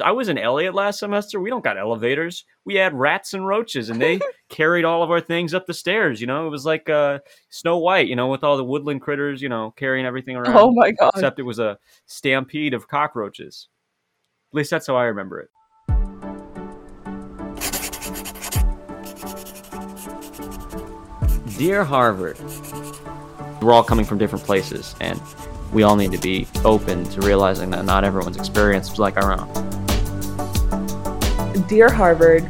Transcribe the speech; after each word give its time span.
I 0.00 0.10
was 0.12 0.28
in 0.28 0.38
Eliot 0.38 0.74
last 0.74 0.98
semester. 0.98 1.40
We 1.40 1.50
don't 1.50 1.64
got 1.64 1.78
elevators. 1.78 2.44
We 2.64 2.74
had 2.74 2.94
rats 2.94 3.34
and 3.34 3.46
roaches, 3.46 3.90
and 3.90 4.00
they 4.00 4.20
carried 4.48 4.84
all 4.84 5.02
of 5.02 5.10
our 5.10 5.20
things 5.20 5.54
up 5.54 5.66
the 5.66 5.74
stairs. 5.74 6.20
You 6.20 6.26
know, 6.26 6.46
it 6.46 6.50
was 6.50 6.66
like 6.66 6.88
uh, 6.88 7.20
Snow 7.50 7.78
White. 7.78 8.08
You 8.08 8.16
know, 8.16 8.28
with 8.28 8.44
all 8.44 8.56
the 8.56 8.64
woodland 8.64 9.00
critters. 9.00 9.42
You 9.42 9.48
know, 9.48 9.72
carrying 9.76 10.06
everything 10.06 10.36
around. 10.36 10.56
Oh 10.56 10.72
my 10.72 10.92
god. 10.92 11.10
Except 11.14 11.38
it 11.38 11.44
was 11.44 11.58
a 11.58 11.78
stampede 12.06 12.74
of 12.74 12.88
cockroaches. 12.88 13.68
At 14.52 14.56
least 14.56 14.70
that's 14.70 14.86
how 14.86 14.96
I 14.96 15.04
remember 15.04 15.40
it. 15.40 15.50
Dear 21.58 21.82
Harvard, 21.82 22.38
we're 23.60 23.72
all 23.72 23.82
coming 23.82 24.04
from 24.04 24.16
different 24.16 24.44
places, 24.44 24.94
and 25.00 25.20
we 25.72 25.82
all 25.82 25.96
need 25.96 26.12
to 26.12 26.18
be 26.18 26.46
open 26.64 27.04
to 27.10 27.20
realizing 27.20 27.70
that 27.70 27.84
not 27.84 28.04
everyone's 28.04 28.36
experience 28.36 28.92
is 28.92 28.98
like 28.98 29.16
our 29.16 29.38
own. 29.38 29.87
Dear 31.66 31.90
Harvard, 31.90 32.48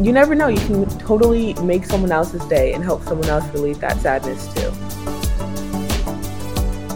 you 0.00 0.12
never 0.12 0.34
know. 0.34 0.48
You 0.48 0.58
can 0.58 0.86
totally 0.98 1.54
make 1.62 1.84
someone 1.84 2.10
else's 2.10 2.44
day 2.46 2.72
and 2.72 2.82
help 2.82 3.02
someone 3.04 3.28
else 3.28 3.46
relieve 3.54 3.78
that 3.80 4.00
sadness 4.00 4.46
too. 4.54 4.70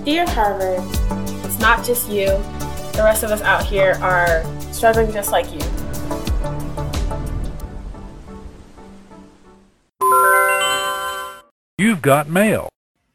Dear 0.05 0.27
Harvard, 0.27 0.83
it's 1.45 1.59
not 1.61 1.85
just 1.85 2.11
you. 2.11 2.27
The 2.93 3.03
rest 3.05 3.23
of 3.23 3.31
us 3.31 3.41
out 3.43 3.65
here 3.65 3.93
are 4.03 4.45
struggling 4.73 5.13
just 5.13 5.31
like 5.31 5.47
you. 5.53 5.61
You've 11.79 12.03
got 12.03 12.29
mail. 12.29 12.69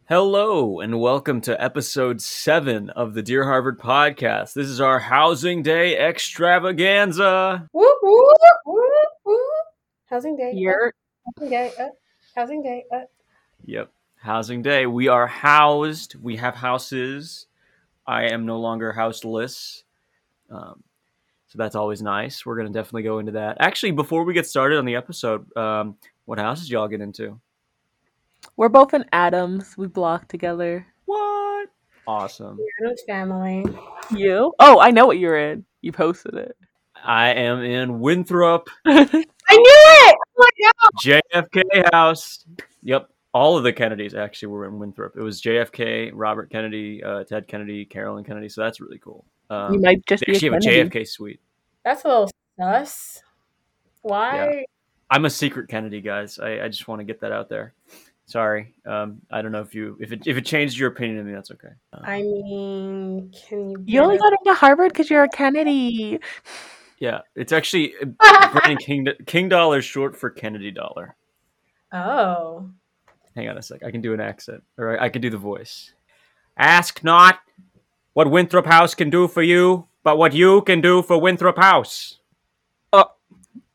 Hello, 0.08 0.82
and 0.82 1.02
welcome 1.02 1.42
to 1.42 1.60
episode 1.60 2.22
seven 2.22 2.92
of 2.92 3.16
the 3.16 3.24
Dear 3.24 3.44
Harvard 3.44 3.80
podcast. 3.80 4.54
This 4.54 4.68
is 4.68 4.80
our 4.80 5.00
Housing 5.00 5.64
Day 5.64 5.98
extravaganza. 5.98 7.68
Woo 7.74 7.96
woo 8.04 8.34
woo 8.68 8.84
woo. 9.26 9.40
Housing 10.06 10.38
day. 10.38 10.52
You're 10.54 10.94
housing 11.26 11.50
day. 11.50 11.72
Uh, 11.80 11.88
housing 12.36 12.62
day. 12.62 12.86
Uh. 12.94 13.00
Yep, 13.66 13.92
Housing 14.18 14.62
Day. 14.62 14.86
We 14.86 15.08
are 15.08 15.26
housed, 15.26 16.14
we 16.22 16.36
have 16.36 16.54
houses. 16.54 17.48
I 18.06 18.26
am 18.26 18.46
no 18.46 18.60
longer 18.60 18.92
houseless. 18.92 19.86
Um, 20.52 20.84
so 21.48 21.58
that's 21.58 21.76
always 21.76 22.04
nice. 22.04 22.46
We're 22.46 22.58
going 22.58 22.72
to 22.72 22.80
definitely 22.80 23.02
go 23.02 23.18
into 23.18 23.32
that. 23.32 23.58
Actually, 23.60 23.94
before 23.94 24.24
we 24.24 24.36
get 24.36 24.46
started 24.46 24.78
on 24.78 24.86
the 24.86 24.98
episode, 24.98 25.52
um, 25.58 25.98
what 26.26 26.38
houses 26.38 26.70
y'all 26.70 26.88
get 26.88 27.02
into? 27.02 27.40
We're 28.58 28.70
both 28.70 28.94
in 28.94 29.06
Adams. 29.12 29.78
We 29.78 29.88
block 29.88 30.28
together. 30.28 30.86
What? 31.06 31.70
Awesome. 32.08 32.60
Adam's 32.82 33.02
family. 33.08 33.66
You? 34.12 34.54
Oh, 34.60 34.80
I 34.80 34.92
know 34.92 35.06
what 35.06 35.20
you're 35.20 35.38
in. 35.38 35.66
You 35.82 35.92
posted 35.92 36.36
it. 36.36 36.56
I 37.04 37.30
am 37.30 37.62
in 37.62 38.00
Winthrop, 38.00 38.68
I 38.86 39.04
knew 39.04 39.24
it. 39.24 40.16
Oh 40.38 40.38
my 40.38 40.50
god. 40.64 41.22
JFK 41.34 41.94
House. 41.94 42.46
Yep. 42.82 43.10
All 43.34 43.58
of 43.58 43.64
the 43.64 43.74
Kennedys 43.74 44.16
actually 44.16 44.48
were 44.48 44.66
in 44.66 44.80
Winthrop. 44.80 45.16
It 45.16 45.22
was 45.22 45.42
JFK, 45.42 46.12
Robert 46.14 46.50
Kennedy, 46.50 47.04
uh, 47.04 47.26
Ted 47.26 47.48
Kennedy, 47.48 47.86
Carolyn 47.86 48.24
Kennedy. 48.24 48.50
So 48.50 48.62
that's 48.62 48.80
really 48.80 48.98
cool. 48.98 49.26
Um, 49.50 49.74
you 49.74 49.82
might 49.82 50.06
just 50.06 50.24
they 50.26 50.32
be 50.32 50.36
actually 50.36 50.48
a 50.48 50.78
have 50.78 50.88
a 50.88 50.90
JFK 50.90 51.08
suite. 51.08 51.42
That's 51.84 52.06
a 52.06 52.08
little 52.08 52.32
sus. 52.60 53.22
Why? 54.02 54.66
I'm 55.12 55.26
a 55.26 55.30
secret 55.30 55.70
Kennedy, 55.70 56.02
guys. 56.02 56.40
I, 56.40 56.62
I 56.62 56.68
just 56.70 56.88
want 56.88 57.00
to 57.00 57.06
get 57.06 57.20
that 57.22 57.32
out 57.32 57.50
there. 57.50 57.74
Sorry. 58.28 58.74
Um, 58.86 59.22
I 59.32 59.42
don't 59.42 59.52
know 59.52 59.62
if 59.62 59.76
you 59.76 59.98
if 60.00 60.12
it 60.12 60.26
if 60.26 60.38
it 60.38 60.46
changed 60.46 60.78
your 60.78 60.90
opinion 60.90 61.20
of 61.20 61.26
me, 61.26 61.34
that's 61.34 61.52
okay. 61.52 61.70
Uh, 61.94 62.00
I 62.04 62.22
mean, 62.24 63.32
can 63.48 63.70
you? 63.70 63.84
You 63.86 64.02
only 64.02 64.16
get 64.16 64.24
got 64.24 64.34
into 64.34 64.54
Harvard 64.56 64.92
because 64.92 65.10
you're 65.10 65.24
a 65.24 65.30
Kennedy. 65.30 66.20
yeah, 67.00 67.20
it's 67.36 67.52
actually 67.52 67.94
uh, 68.20 68.52
Brandon 68.52 68.78
King 68.78 69.08
King 69.26 69.50
Dollar 69.50 69.80
is 69.80 69.86
short 69.86 70.16
for 70.16 70.30
Kennedy 70.30 70.72
Dollar. 70.72 71.16
Oh. 71.92 72.70
Hang 73.36 73.50
on 73.50 73.58
a 73.58 73.62
sec. 73.62 73.84
I 73.84 73.92
can 73.92 74.02
do 74.02 74.14
an 74.14 74.22
accent, 74.22 74.64
or 74.78 74.98
I, 74.98 75.06
I 75.06 75.10
can 75.10 75.22
do 75.22 75.30
the 75.30 75.38
voice. 75.38 75.94
Ask 76.58 77.04
not 77.04 77.40
what 78.14 78.32
Winthrop 78.32 78.66
House 78.66 78.96
can 78.96 79.10
do 79.10 79.28
for 79.28 79.44
you, 79.44 79.88
but 80.04 80.18
what 80.18 80.34
you 80.34 80.62
can 80.62 80.80
do 80.82 81.02
for 81.02 81.20
Winthrop 81.20 81.58
House. 81.58 82.20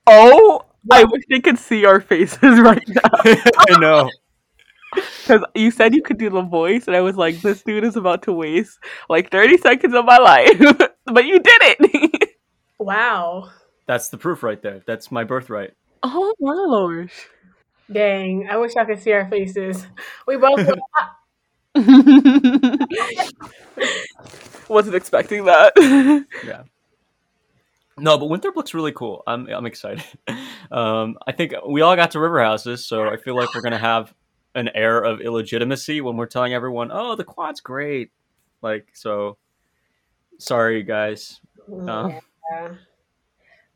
Oh, 0.06 0.64
I 0.91 1.04
wish 1.04 1.22
they 1.28 1.41
could 1.41 1.58
see 1.58 1.84
our 1.84 2.00
faces 2.00 2.41
right 2.60 2.86
now. 2.88 3.10
I 3.24 3.78
know. 3.78 4.10
Because 4.94 5.44
you 5.54 5.70
said 5.70 5.94
you 5.94 6.02
could 6.02 6.18
do 6.18 6.30
the 6.30 6.42
voice, 6.42 6.86
and 6.86 6.96
I 6.96 7.00
was 7.00 7.16
like, 7.16 7.40
this 7.40 7.62
dude 7.62 7.84
is 7.84 7.96
about 7.96 8.22
to 8.24 8.32
waste 8.32 8.78
like 9.08 9.30
30 9.30 9.58
seconds 9.58 9.94
of 9.94 10.04
my 10.04 10.18
life. 10.18 10.58
but 11.06 11.24
you 11.24 11.38
did 11.38 11.60
it. 11.62 12.30
Wow. 12.80 13.50
That's 13.86 14.08
the 14.08 14.16
proof 14.16 14.42
right 14.42 14.60
there. 14.62 14.80
That's 14.86 15.12
my 15.12 15.24
birthright. 15.24 15.72
oh 16.02 16.34
my 16.40 16.54
lord. 16.54 17.10
Dang. 17.92 18.48
I 18.48 18.56
wish 18.56 18.74
I 18.74 18.86
could 18.86 19.02
see 19.02 19.12
our 19.12 19.28
faces. 19.28 19.86
We 20.26 20.38
both. 20.38 20.66
Wasn't 24.70 24.94
expecting 24.94 25.44
that. 25.44 25.74
Yeah. 26.42 26.62
No, 27.98 28.16
but 28.16 28.30
Winthrop 28.30 28.56
looks 28.56 28.72
really 28.72 28.92
cool. 28.92 29.22
I'm 29.26 29.46
I'm 29.48 29.66
excited. 29.66 30.04
Um, 30.70 31.18
I 31.26 31.32
think 31.32 31.52
we 31.68 31.82
all 31.82 31.96
got 31.96 32.12
to 32.12 32.20
river 32.20 32.42
houses, 32.42 32.86
so 32.86 33.08
I 33.08 33.18
feel 33.18 33.36
like 33.36 33.54
we're 33.54 33.60
gonna 33.60 33.76
have 33.76 34.14
an 34.54 34.68
air 34.74 35.00
of 35.00 35.20
illegitimacy 35.20 36.00
when 36.00 36.16
we're 36.16 36.26
telling 36.26 36.54
everyone, 36.54 36.90
"Oh, 36.92 37.14
the 37.16 37.24
quad's 37.24 37.60
great." 37.60 38.10
Like, 38.62 38.88
so 38.94 39.36
sorry, 40.38 40.82
guys. 40.82 41.40
Uh, 41.70 42.10
Yeah. 42.50 42.74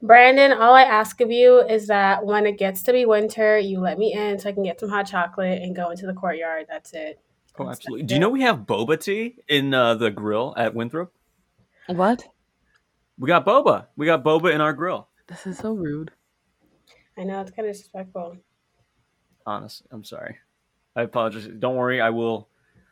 Brandon, 0.02 0.52
all 0.52 0.74
I 0.74 0.82
ask 0.82 1.20
of 1.22 1.30
you 1.30 1.60
is 1.60 1.86
that 1.86 2.26
when 2.26 2.44
it 2.44 2.58
gets 2.58 2.82
to 2.82 2.92
be 2.92 3.06
winter, 3.06 3.56
you 3.58 3.80
let 3.80 3.98
me 3.98 4.12
in 4.12 4.38
so 4.38 4.50
I 4.50 4.52
can 4.52 4.62
get 4.62 4.78
some 4.78 4.90
hot 4.90 5.06
chocolate 5.06 5.62
and 5.62 5.74
go 5.74 5.90
into 5.90 6.04
the 6.06 6.12
courtyard. 6.12 6.66
That's 6.68 6.92
it. 6.92 7.20
oh, 7.58 7.70
absolutely. 7.70 8.04
Do 8.04 8.14
you 8.14 8.20
know 8.20 8.28
we 8.28 8.42
have 8.42 8.58
boba 8.66 9.00
tea 9.02 9.36
in 9.48 9.72
uh, 9.72 9.94
the 9.94 10.10
grill 10.10 10.52
at 10.58 10.74
Winthrop? 10.74 11.12
what? 11.86 12.22
We 13.18 13.28
got 13.28 13.46
boba. 13.46 13.86
We 13.96 14.04
got 14.04 14.22
boba 14.24 14.52
in 14.52 14.60
our 14.60 14.74
grill. 14.74 15.08
This 15.26 15.46
is 15.46 15.56
so 15.56 15.72
rude. 15.72 16.10
I 17.16 17.24
know 17.24 17.40
it's 17.40 17.52
kind 17.52 17.66
of 17.66 17.74
disrespectful. 17.74 18.36
Honestly, 19.46 19.86
I'm 19.90 20.04
sorry. 20.04 20.36
I 20.96 21.02
apologize. 21.02 21.48
Don't 21.58 21.76
worry. 21.76 22.00
I 22.00 22.10
will. 22.10 22.48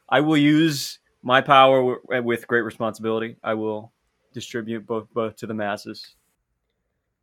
I 0.08 0.20
will 0.20 0.36
use 0.36 0.98
my 1.22 1.40
power 1.40 1.96
w- 1.96 2.22
with 2.22 2.46
great 2.48 2.62
responsibility. 2.62 3.36
I 3.42 3.54
will 3.54 3.92
distribute 4.34 4.86
both 4.86 5.08
both 5.12 5.36
to 5.36 5.46
the 5.46 5.54
masses. 5.54 6.16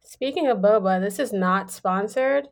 Speaking 0.01 0.47
of 0.47 0.59
boba, 0.59 0.99
this 1.01 1.19
is 1.19 1.33
not 1.33 1.69
sponsored, 1.71 2.47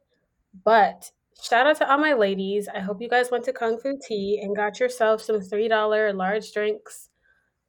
but 0.64 1.12
shout 1.42 1.66
out 1.66 1.78
to 1.78 1.90
all 1.90 1.98
my 1.98 2.14
ladies. 2.14 2.68
I 2.68 2.80
hope 2.80 3.02
you 3.02 3.10
guys 3.10 3.32
went 3.32 3.46
to 3.46 3.54
Kung 3.54 3.80
Fu 3.80 3.98
Tea 4.06 4.40
and 4.44 4.56
got 4.56 4.80
yourself 4.80 5.22
some 5.22 5.40
$3 5.40 6.14
large 6.14 6.52
drinks 6.52 7.10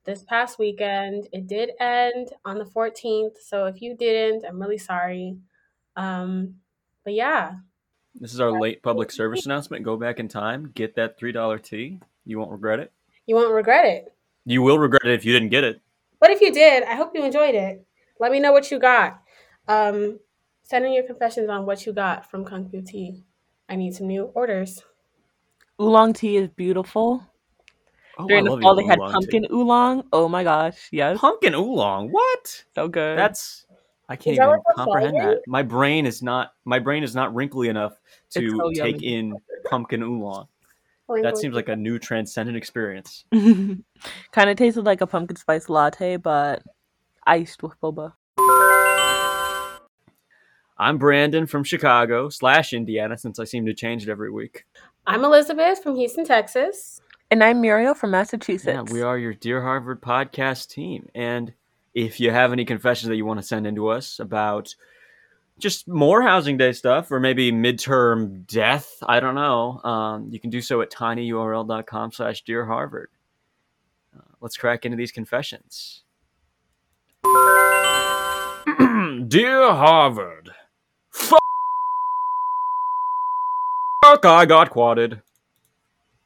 this 0.05 0.25
past 0.25 0.59
weekend. 0.59 1.29
It 1.33 1.47
did 1.47 1.71
end 1.81 2.33
on 2.45 2.59
the 2.59 2.65
14th, 2.65 3.39
so 3.41 3.67
if 3.67 3.81
you 3.81 3.97
didn't, 3.97 4.45
I'm 4.45 4.61
really 4.61 4.79
sorry. 4.79 5.37
Um, 5.97 6.57
but 7.05 7.15
yeah, 7.15 7.55
This 8.21 8.35
is 8.35 8.41
our 8.41 8.53
late 8.59 8.83
public 8.83 9.11
service 9.11 9.47
announcement. 9.47 9.85
Go 9.85 9.97
back 9.97 10.19
in 10.19 10.29
time, 10.29 10.73
get 10.75 10.97
that 10.97 11.19
three 11.19 11.33
dollar 11.33 11.59
tea. 11.59 12.01
You 12.25 12.39
won't 12.39 12.51
regret 12.51 12.81
it. 12.81 12.93
you 13.27 13.35
won't 13.37 13.53
regret 13.53 13.85
it. 13.87 14.13
You 14.45 14.63
will 14.63 14.79
regret 14.79 15.03
it 15.05 15.13
if 15.15 15.25
you 15.25 15.33
didn't 15.33 15.51
get 15.51 15.65
it. 15.65 15.81
But 16.21 16.31
if 16.31 16.41
you 16.41 16.53
did, 16.53 16.83
I 16.85 16.95
hope 16.95 17.13
you 17.15 17.23
enjoyed 17.25 17.55
it. 17.55 17.85
Let 18.19 18.33
me 18.33 18.41
know 18.41 18.51
what 18.53 18.71
you 18.71 18.79
got. 18.81 19.21
Um, 19.69 20.19
send 20.65 20.85
in 20.87 20.93
your 20.93 21.05
confessions 21.05 21.49
on 21.49 21.65
what 21.67 21.85
you 21.87 21.93
got 21.93 22.29
from 22.31 22.45
Kung 22.45 22.69
Fu 22.69 22.83
Tea. 22.83 23.23
I 23.69 23.77
need 23.77 23.95
some 23.95 24.09
new 24.09 24.25
orders. 24.35 24.83
Oolong 25.81 26.13
tea 26.13 26.39
is 26.39 26.49
beautiful. 26.49 27.23
Oh, 28.19 28.27
During 28.27 28.49
I 28.49 28.57
the 28.57 28.63
fall, 28.63 28.75
they 28.75 28.85
had 28.85 28.99
pumpkin 28.99 29.43
tea. 29.45 29.49
oolong. 29.53 30.03
Oh 30.13 30.29
my 30.29 30.43
gosh, 30.43 30.89
yes, 30.91 31.19
Pumpkin 31.19 31.55
oolong. 31.55 32.11
What? 32.11 32.65
so 32.75 32.89
good. 32.89 33.17
That's 33.17 33.65
I 34.09 34.17
can't 34.17 34.37
even 34.37 34.61
comprehend 34.75 35.17
flavor? 35.17 35.35
that. 35.35 35.43
My 35.47 35.63
brain 35.63 36.07
is 36.07 36.23
not 36.23 36.53
my 36.65 36.79
brain 36.79 37.03
is 37.03 37.15
not 37.15 37.35
wrinkly 37.35 37.69
enough 37.69 38.01
to 38.31 38.57
so 38.57 38.73
take 38.73 39.03
in 39.03 39.35
pumpkin 39.69 40.03
oolong. 40.03 40.49
Oh, 41.11 41.23
that 41.23 41.39
seems 41.39 41.55
like 41.55 41.69
a 41.69 41.77
new 41.77 41.99
transcendent 41.99 42.57
experience. 42.57 43.25
kind 43.33 44.51
of 44.51 44.57
tasted 44.57 44.85
like 44.85 45.01
a 45.01 45.07
pumpkin 45.07 45.37
spice 45.37 45.69
latte, 45.69 46.17
but 46.17 46.63
iced 47.27 47.63
with 47.63 47.79
boba. 47.81 48.13
I'm 50.81 50.97
Brandon 50.97 51.47
from 51.47 51.65
Chicago 51.65 52.29
slash 52.29 52.73
Indiana, 52.73 53.19
since 53.19 53.39
I 53.39 53.45
seem 53.45 53.67
to 53.67 53.75
change 53.75 54.05
it 54.05 54.11
every 54.11 54.31
week. 54.31 54.65
I'm 55.07 55.25
Elizabeth 55.25 55.83
from 55.83 55.97
Houston, 55.97 56.25
Texas. 56.25 57.01
And 57.31 57.43
I'm 57.43 57.61
Muriel 57.61 57.95
from 57.95 58.13
Massachusetts. 58.13 58.91
Yeah, 58.91 58.95
we 58.95 59.03
are 59.03 59.19
your 59.19 59.35
Dear 59.35 59.61
Harvard 59.61 60.01
podcast 60.01 60.69
team. 60.69 61.09
And 61.15 61.53
if 61.99 62.21
you 62.21 62.31
have 62.31 62.53
any 62.53 62.65
confessions 62.65 63.09
that 63.09 63.17
you 63.17 63.27
want 63.27 63.41
to 63.41 63.47
send 63.47 63.67
in 63.67 63.75
to 63.75 63.89
us 63.89 64.21
about 64.21 64.73
just 65.59 65.89
more 65.89 66.23
housing 66.23 66.57
day 66.57 66.71
stuff 66.71 67.11
or 67.11 67.19
maybe 67.19 67.51
midterm 67.51 68.47
death, 68.47 68.99
I 69.03 69.19
don't 69.19 69.35
know, 69.35 69.81
um, 69.83 70.29
you 70.31 70.39
can 70.39 70.51
do 70.51 70.61
so 70.61 70.81
at 70.81 70.93
tinyurl.com 70.93 72.13
slash 72.13 72.43
Dear 72.43 72.67
Harvard. 72.67 73.09
Uh, 74.17 74.21
let's 74.41 74.57
crack 74.57 74.85
into 74.85 74.97
these 74.97 75.11
confessions. 75.11 76.05
Dear 79.27 79.73
Harvard, 79.73 80.51
fuck, 81.11 81.41
I 84.25 84.47
got 84.47 84.71
quadded. 84.71 85.21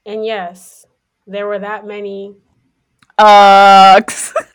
And 0.05 0.27
yes, 0.27 0.85
there 1.27 1.47
were 1.47 1.61
that 1.61 1.87
many, 1.87 2.35
Uh, 3.17 4.03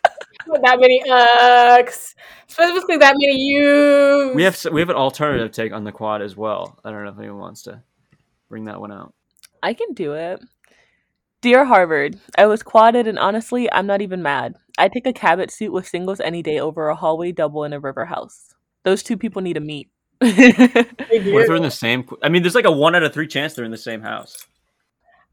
that 0.62 0.78
many 0.80 1.02
ucks, 1.08 2.14
specifically 2.46 2.96
that 2.96 3.14
many 3.18 3.36
yous. 3.36 4.34
We 4.34 4.42
have 4.42 4.66
we 4.72 4.80
have 4.80 4.90
an 4.90 4.96
alternative 4.96 5.52
take 5.52 5.72
on 5.72 5.84
the 5.84 5.92
quad 5.92 6.22
as 6.22 6.36
well. 6.36 6.78
I 6.84 6.90
don't 6.90 7.04
know 7.04 7.10
if 7.10 7.18
anyone 7.18 7.38
wants 7.38 7.62
to 7.62 7.82
bring 8.48 8.64
that 8.64 8.80
one 8.80 8.92
out. 8.92 9.14
I 9.62 9.74
can 9.74 9.92
do 9.92 10.14
it. 10.14 10.40
Dear 11.40 11.64
Harvard, 11.64 12.18
I 12.36 12.46
was 12.46 12.62
quadded 12.62 13.06
and 13.06 13.18
honestly, 13.18 13.70
I'm 13.70 13.86
not 13.86 14.02
even 14.02 14.22
mad. 14.22 14.56
I 14.76 14.88
take 14.88 15.06
a 15.06 15.12
Cabot 15.12 15.52
suit 15.52 15.72
with 15.72 15.86
singles 15.86 16.20
any 16.20 16.42
day 16.42 16.58
over 16.58 16.88
a 16.88 16.96
hallway 16.96 17.32
double 17.32 17.64
in 17.64 17.72
a 17.72 17.80
river 17.80 18.06
house. 18.06 18.54
Those 18.84 19.02
two 19.02 19.16
people 19.16 19.42
need 19.42 19.54
to 19.54 19.60
meet. 19.60 19.90
They. 20.20 20.50
What 21.08 21.42
if 21.42 21.46
they're 21.46 21.56
in 21.56 21.62
the 21.62 21.70
same? 21.70 22.04
qu- 22.04 22.18
I 22.22 22.28
mean, 22.28 22.42
there's 22.42 22.54
like 22.54 22.64
a 22.64 22.72
one 22.72 22.94
out 22.94 23.02
of 23.02 23.12
three 23.12 23.28
chance 23.28 23.54
they're 23.54 23.64
in 23.64 23.70
the 23.70 23.76
same 23.76 24.02
house. 24.02 24.46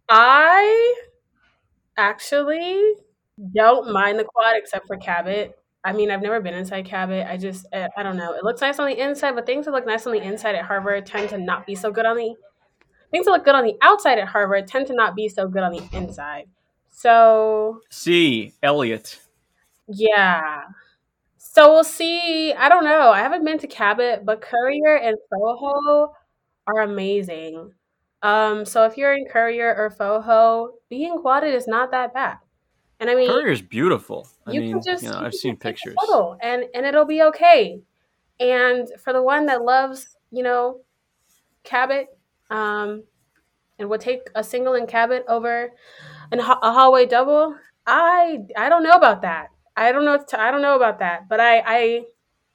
I 0.09 0.95
actually 1.97 2.93
don't 3.53 3.91
mind 3.91 4.19
the 4.19 4.23
quad 4.23 4.55
except 4.57 4.87
for 4.87 4.97
Cabot. 4.97 5.57
I 5.83 5.93
mean, 5.93 6.09
I've 6.09 6.21
never 6.21 6.39
been 6.41 6.53
inside 6.55 6.85
Cabot. 6.85 7.27
I 7.27 7.37
just, 7.37 7.65
I, 7.73 7.89
I 7.97 8.03
don't 8.03 8.17
know. 8.17 8.33
It 8.33 8.43
looks 8.43 8.61
nice 8.61 8.79
on 8.79 8.87
the 8.87 8.97
inside, 8.99 9.33
but 9.35 9.45
things 9.45 9.65
that 9.65 9.71
look 9.71 9.85
nice 9.85 10.07
on 10.07 10.13
the 10.13 10.21
inside 10.21 10.55
at 10.55 10.65
Harvard 10.65 11.05
tend 11.05 11.29
to 11.29 11.37
not 11.37 11.65
be 11.65 11.75
so 11.75 11.91
good 11.91 12.05
on 12.05 12.17
the. 12.17 12.35
Things 13.11 13.25
that 13.25 13.31
look 13.31 13.45
good 13.45 13.55
on 13.55 13.63
the 13.65 13.75
outside 13.81 14.19
at 14.19 14.27
Harvard 14.27 14.67
tend 14.67 14.87
to 14.87 14.93
not 14.95 15.15
be 15.15 15.29
so 15.29 15.47
good 15.47 15.63
on 15.63 15.71
the 15.71 15.87
inside. 15.93 16.45
So 16.89 17.81
see, 17.89 18.53
Eliot. 18.63 19.19
yeah. 19.87 20.63
So 21.37 21.71
we'll 21.73 21.83
see. 21.85 22.53
I 22.53 22.69
don't 22.69 22.83
know. 22.83 23.11
I 23.11 23.19
haven't 23.21 23.45
been 23.45 23.59
to 23.59 23.67
Cabot, 23.67 24.25
but 24.25 24.41
Currier 24.41 24.97
and 24.97 25.17
Pfoho 25.31 26.09
are 26.67 26.81
amazing. 26.81 27.71
Um, 28.21 28.65
so 28.65 28.85
if 28.85 28.97
you're 28.97 29.13
in 29.13 29.25
Currier 29.25 29.73
or 29.75 29.89
Pfoho, 29.91 30.69
being 30.89 31.17
quadded 31.19 31.53
is 31.55 31.67
not 31.67 31.91
that 31.91 32.13
bad. 32.13 32.37
And 32.99 33.09
I 33.09 33.15
mean, 33.15 33.27
Currier's 33.29 33.61
beautiful. 33.61 34.27
I 34.47 34.51
you 34.51 34.61
mean, 34.61 34.73
can 34.73 34.81
just 34.83 35.03
you 35.03 35.09
know, 35.09 35.19
I've 35.19 35.33
seen 35.33 35.53
just 35.55 35.61
take 35.61 35.73
a 35.73 35.73
pictures. 35.73 35.95
photo 35.99 36.37
and 36.41 36.65
and 36.73 36.85
it'll 36.85 37.05
be 37.05 37.21
okay. 37.23 37.81
And 38.39 38.87
for 39.03 39.13
the 39.13 39.21
one 39.23 39.45
that 39.47 39.61
loves, 39.63 40.17
you 40.31 40.43
know, 40.43 40.81
Cabot, 41.63 42.07
um, 42.49 43.03
and 43.79 43.89
would 43.89 44.01
take 44.01 44.29
a 44.35 44.43
single 44.43 44.75
in 44.75 44.87
Cabot 44.87 45.25
over 45.27 45.71
an, 46.31 46.39
a 46.39 46.43
hallway 46.43 47.05
double, 47.05 47.55
I 47.85 48.39
I 48.57 48.69
don't 48.69 48.83
know 48.83 48.93
about 48.95 49.21
that. 49.23 49.49
I 49.75 49.91
don't 49.91 50.05
know. 50.05 50.17
to- 50.17 50.39
I 50.39 50.51
don't 50.51 50.61
know 50.61 50.75
about 50.75 50.99
that. 50.99 51.27
But 51.27 51.39
I 51.39 51.59
I 51.65 52.03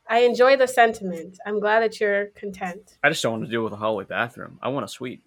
I 0.08 0.18
enjoy 0.20 0.56
the 0.56 0.66
sentiment. 0.66 1.38
I'm 1.46 1.60
glad 1.60 1.80
that 1.82 2.00
you're 2.00 2.26
content. 2.28 2.96
I 3.02 3.10
just 3.10 3.22
don't 3.22 3.32
want 3.32 3.44
to 3.44 3.50
deal 3.50 3.62
with 3.62 3.72
a 3.72 3.76
hallway 3.76 4.04
bathroom. 4.04 4.58
I 4.62 4.68
want 4.68 4.84
a 4.84 4.88
suite. 4.88 5.22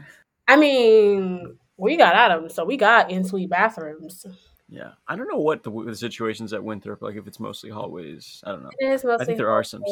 I 0.48 0.56
mean, 0.56 1.58
we 1.76 1.96
got 1.96 2.14
Adams, 2.14 2.54
so 2.54 2.64
we 2.64 2.76
got 2.76 3.10
in 3.10 3.24
suite 3.24 3.50
bathrooms. 3.50 4.26
Yeah, 4.68 4.90
I 5.06 5.16
don't 5.16 5.28
know 5.28 5.38
what 5.38 5.62
the, 5.62 5.70
the 5.70 5.94
situations 5.96 6.52
at 6.52 6.62
Winthrop 6.62 7.02
like. 7.02 7.16
If 7.16 7.26
it's 7.26 7.40
mostly 7.40 7.70
hallways, 7.70 8.42
I 8.44 8.50
don't 8.52 8.62
know. 8.62 8.70
It 8.78 8.86
is 8.92 9.04
mostly 9.04 9.22
I 9.22 9.26
think 9.26 9.38
there 9.38 9.50
are 9.50 9.64
some. 9.64 9.82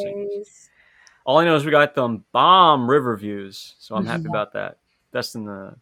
All 1.25 1.39
I 1.39 1.45
know 1.45 1.55
is 1.55 1.65
we 1.65 1.71
got 1.71 1.93
them 1.93 2.23
bomb 2.31 2.89
river 2.89 3.17
views, 3.17 3.75
so 3.79 3.95
I'm 3.95 4.05
happy 4.05 4.23
Yeah. 4.23 4.29
about 4.29 4.53
that. 4.53 4.77
That's 5.11 5.35
in 5.35 5.45
the 5.45 5.75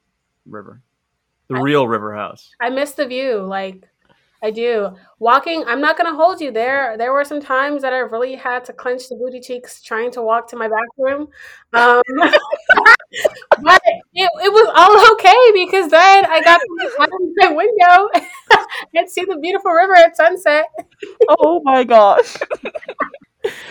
river, 0.48 0.82
the 1.50 1.56
I- 1.56 1.62
real 1.62 1.88
river 1.88 2.16
house. 2.16 2.52
I 2.60 2.70
miss 2.70 2.94
the 2.94 3.06
view. 3.06 3.42
Like 3.42 3.84
I 4.44 4.52
do. 4.52 4.96
Walking, 5.20 5.64
I'm 5.66 5.82
not 5.82 5.98
gonna 5.98 6.16
hold 6.16 6.40
you 6.42 6.52
there. 6.52 6.98
There 6.98 7.14
were 7.14 7.24
some 7.24 7.42
times 7.42 7.82
that 7.82 7.94
I 7.94 8.00
really 8.00 8.36
had 8.36 8.64
to 8.66 8.74
clench 8.74 9.10
the 9.10 9.16
booty 9.16 9.40
cheeks 9.40 9.82
trying 9.82 10.12
to 10.12 10.22
walk 10.22 10.48
to 10.50 10.56
my 10.56 10.68
bathroom. 10.68 11.28
Um, 11.74 12.02
but 13.62 13.82
it, 14.14 14.30
it 14.44 14.52
was 14.52 14.72
all 14.76 15.14
okay 15.14 15.52
because 15.54 15.90
then 15.90 16.26
I 16.26 16.42
got 16.44 16.60
out 17.00 17.10
of 17.10 17.22
my 17.38 17.52
window 17.52 18.10
and 18.96 19.10
see 19.10 19.26
the 19.26 19.38
beautiful 19.42 19.72
river 19.72 19.96
at 19.96 20.16
sunset. 20.18 20.66
oh 21.30 21.62
my 21.64 21.84
gosh. 21.84 22.38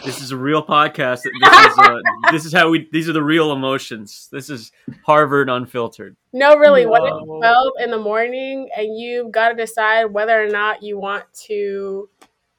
This 0.05 0.21
is 0.21 0.33
a 0.33 0.37
real 0.37 0.63
podcast. 0.65 1.23
This 1.23 1.67
is, 1.73 1.79
uh, 1.79 1.99
this 2.31 2.45
is 2.45 2.53
how 2.53 2.69
we. 2.69 2.89
These 2.93 3.09
are 3.09 3.13
the 3.13 3.23
real 3.23 3.53
emotions. 3.53 4.29
This 4.31 4.51
is 4.51 4.71
Harvard 5.05 5.49
unfiltered. 5.49 6.17
No, 6.33 6.57
really, 6.57 6.85
when 6.87 7.03
it's 7.05 7.25
12 7.25 7.73
in 7.81 7.91
the 7.91 7.99
morning 7.99 8.69
and 8.77 8.99
you've 8.99 9.33
got 9.33 9.49
to 9.51 9.55
decide 9.55 10.05
whether 10.07 10.43
or 10.43 10.49
not 10.49 10.83
you 10.83 10.99
want 10.99 11.25
to, 11.47 12.09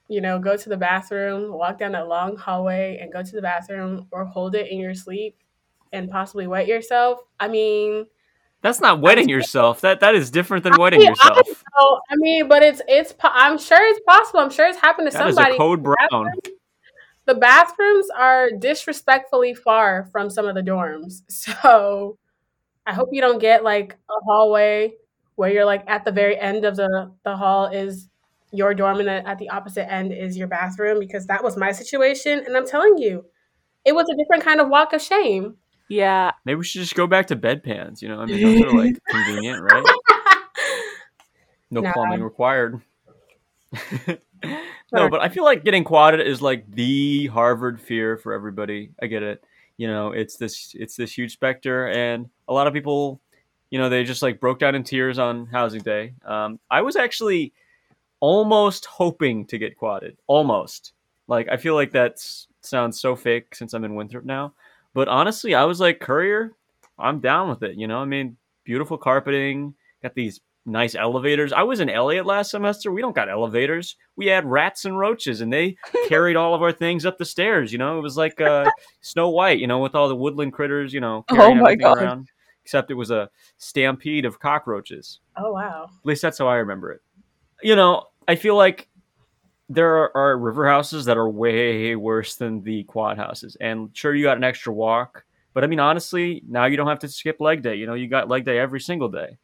you 0.08 0.22
know, 0.22 0.40
go 0.40 0.58
to 0.58 0.70
the 0.70 0.78
bathroom, 0.78 1.52
walk 1.54 1.78
down 1.78 1.92
that 1.92 2.08
long 2.08 2.36
hallway 2.36 2.98
and 3.02 3.12
go 3.14 3.22
to 3.22 3.32
the 3.32 3.42
bathroom 3.42 4.08
or 4.12 4.26
hold 4.26 4.56
it 4.56 4.72
in 4.72 4.80
your 4.80 4.96
sleep 4.96 5.36
and 5.94 6.10
possibly 6.10 6.48
wet 6.48 6.68
yourself. 6.68 7.20
I 7.40 7.48
mean, 7.48 8.08
That's 8.62 8.82
not 8.82 9.02
wetting 9.02 9.30
yourself. 9.30 9.82
That 9.82 10.00
that 10.00 10.16
is 10.16 10.32
different 10.32 10.64
than 10.64 10.74
wetting 10.80 11.00
mean, 11.02 11.10
I 11.10 11.12
yourself. 11.12 11.64
oh, 11.78 12.00
I 12.10 12.16
mean, 12.18 12.48
but 12.48 12.64
it's, 12.64 12.82
it's, 12.88 13.14
I'm 13.22 13.58
sure 13.60 13.86
it's 13.88 14.00
possible. 14.08 14.40
I'm 14.40 14.50
sure 14.50 14.66
it's 14.68 14.80
happened 14.80 15.12
to 15.12 15.18
That 15.18 15.28
is 15.28 15.36
somebody. 15.36 15.56
a 15.56 15.58
code 15.58 15.84
brown. 15.84 16.30
The 17.26 17.36
bathrooms 17.36 18.08
are 18.16 18.52
disrespectfully 18.52 19.54
far 19.54 20.08
from 20.12 20.30
some 20.30 20.48
of 20.48 20.56
the 20.56 20.62
dorms. 20.62 21.22
So 21.30 22.18
I 22.86 22.94
hope 22.94 23.10
you 23.12 23.22
don't 23.22 23.40
get 23.40 23.64
like 23.64 23.94
a 24.10 24.14
hallway 24.26 24.94
where 25.36 25.52
you're 25.52 25.66
like 25.66 25.84
at 25.88 26.06
the 26.06 26.12
very 26.12 26.40
end 26.40 26.66
of 26.66 26.76
the, 26.76 27.12
the 27.24 27.36
hall 27.36 27.68
is 27.68 28.10
your 28.52 28.74
dorm 28.74 29.00
and 29.00 29.10
at 29.10 29.38
the 29.40 29.50
opposite 29.50 29.92
end 29.92 30.14
is 30.14 30.38
your 30.38 30.48
bathroom 30.48 31.00
because 31.00 31.26
that 31.28 31.44
was 31.44 31.58
my 31.58 31.72
situation. 31.72 32.44
And 32.46 32.56
I'm 32.56 32.66
telling 32.68 32.98
you, 32.98 33.26
it 33.84 33.94
was 33.96 34.06
a 34.10 34.16
different 34.16 34.44
kind 34.44 34.62
of 34.62 34.70
walk 34.70 34.94
of 34.94 35.02
shame. 35.02 35.58
Yeah. 35.90 36.32
Maybe 36.46 36.56
we 36.58 36.64
should 36.64 36.82
just 36.82 36.96
go 36.96 37.06
back 37.08 37.28
to 37.28 37.36
bedpans. 37.36 38.02
You 38.02 38.10
know, 38.10 38.20
I 38.20 38.26
mean, 38.26 38.42
those 38.42 38.62
are 38.64 38.78
like 38.78 38.98
convenient, 39.10 39.62
right? 39.62 39.84
No 41.72 41.82
Nah. 41.82 41.94
plumbing 41.94 42.22
required. 42.24 42.80
no, 44.92 45.10
but 45.10 45.22
I 45.22 45.30
feel 45.30 45.44
like 45.44 45.64
getting 45.64 45.84
quadded 45.84 46.26
is 46.26 46.42
like 46.42 46.70
the 46.72 47.28
Harvard 47.28 47.80
fear 47.82 48.18
for 48.18 48.34
everybody. 48.34 48.92
I 49.02 49.08
get 49.08 49.24
it. 49.24 49.44
You 49.78 49.88
know, 49.88 50.12
it's 50.12 50.38
this 50.38 50.76
it's 50.78 50.96
this 50.96 51.18
huge 51.18 51.34
specter, 51.34 51.88
and 51.88 52.30
a 52.48 52.54
lot 52.54 52.68
of 52.68 52.74
people, 52.74 53.20
you 53.70 53.80
know, 53.80 53.90
they 53.90 54.04
just 54.04 54.22
like 54.22 54.40
broke 54.40 54.60
down 54.60 54.76
in 54.76 54.84
tears 54.84 55.20
on 55.20 55.48
housing 55.48 55.82
day. 55.82 56.14
Um, 56.24 56.60
I 56.72 56.82
was 56.82 56.96
actually 56.96 57.54
almost 58.20 58.86
hoping 58.86 59.46
to 59.48 59.58
get 59.58 59.78
quadded, 59.78 60.18
almost. 60.28 60.94
Like 61.28 61.50
I 61.50 61.58
feel 61.58 61.76
like 61.76 61.92
that 61.92 62.24
sounds 62.62 63.00
so 63.00 63.16
fake 63.16 63.56
since 63.56 63.74
I'm 63.74 63.84
in 63.84 63.96
Winthrop 63.96 64.24
now, 64.26 64.54
but 64.94 65.08
honestly, 65.08 65.56
I 65.56 65.66
was 65.66 65.80
like 65.80 66.00
Currier. 66.00 66.54
I'm 66.98 67.20
down 67.20 67.50
with 67.50 67.64
it. 67.64 67.76
You 67.76 67.88
know, 67.88 68.00
I 68.00 68.06
mean, 68.06 68.38
beautiful 68.64 68.98
carpeting, 68.98 69.74
got 70.02 70.16
these 70.16 70.40
nice 70.66 70.96
elevators. 70.96 71.54
I 71.54 71.64
was 71.64 71.80
in 71.80 71.90
Eliot 71.90 72.26
last 72.26 72.52
semester. 72.52 72.92
We 72.92 73.02
don't 73.02 73.16
got 73.16 73.30
elevators. 73.30 73.96
We 74.16 74.28
had 74.28 74.46
rats 74.46 74.86
and 74.86 74.98
roaches, 74.98 75.42
and 75.42 75.52
they 75.52 75.78
carried 76.08 76.36
all 76.36 76.54
of 76.54 76.62
our 76.62 76.72
things 76.72 77.06
up 77.06 77.18
the 77.18 77.26
stairs. 77.26 77.72
You 77.72 77.78
know, 77.78 77.98
it 77.98 78.02
was 78.02 78.18
like 78.18 78.40
uh, 78.42 78.70
Snow 79.02 79.30
White. 79.30 79.60
You 79.60 79.68
know, 79.68 79.80
with 79.80 79.96
all 79.96 80.08
the 80.08 80.16
woodland 80.16 80.54
critters. 80.54 80.94
You 80.94 81.02
know, 81.02 81.26
Oh 81.32 81.54
my 81.54 81.72
everything 81.72 81.78
God. 81.80 81.98
around. 81.98 82.32
Except 82.64 82.90
it 82.90 82.96
was 82.96 83.12
a 83.12 83.30
stampede 83.58 84.26
of 84.26 84.40
cockroaches. 84.40 85.20
Oh, 85.38 85.54
wow. 85.54 85.84
At 85.84 86.06
least 86.06 86.24
that's 86.24 86.40
how 86.40 86.48
I 86.48 86.56
remember 86.56 86.92
it. 86.92 87.02
You 87.62 87.76
know, 87.76 88.06
I 88.28 88.36
feel 88.36 88.56
like 88.56 88.88
there 89.70 89.98
are, 89.98 90.18
are 90.18 90.38
river 90.38 90.68
houses 90.68 91.06
that 91.06 91.16
are 91.16 91.30
way 91.30 91.96
worse 91.96 92.36
than 92.38 92.64
the 92.64 92.84
quad 92.86 93.18
houses. 93.18 93.56
And 93.62 93.90
sure, 93.94 94.16
you 94.16 94.24
got 94.24 94.38
an 94.38 94.44
extra 94.44 94.74
walk, 94.74 95.26
but 95.54 95.64
I 95.64 95.68
mean, 95.68 95.80
honestly, 95.80 96.42
now 96.48 96.66
you 96.66 96.76
don't 96.76 96.88
have 96.88 97.00
to 97.00 97.08
skip 97.08 97.40
leg 97.40 97.62
day. 97.62 97.76
You 97.76 97.86
know, 97.86 97.94
you 97.94 98.08
got 98.08 98.30
leg 98.30 98.46
day 98.46 98.58
every 98.58 98.80
single 98.80 99.10
day. 99.10 99.38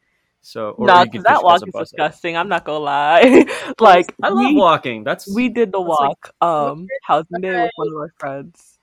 So, 0.44 0.74
No, 0.78 1.06
'cause 1.06 1.22
that 1.22 1.42
walk 1.44 1.62
is 1.66 1.72
disgusting. 1.72 2.36
I'm 2.36 2.48
not 2.48 2.64
gonna 2.64 2.80
lie. 2.84 3.46
like 3.80 4.12
I 4.22 4.28
love 4.28 4.38
we, 4.50 4.56
walking. 4.56 5.04
That's 5.04 5.32
we 5.32 5.48
did 5.48 5.70
the 5.72 5.78
That's 5.80 5.88
like- 6.00 6.32
walk, 6.42 6.70
um, 6.72 6.88
housing 7.04 7.40
day 7.40 7.62
with 7.62 7.70
one 7.76 7.88
of 7.88 7.94
our 7.94 8.12
friends. 8.18 8.78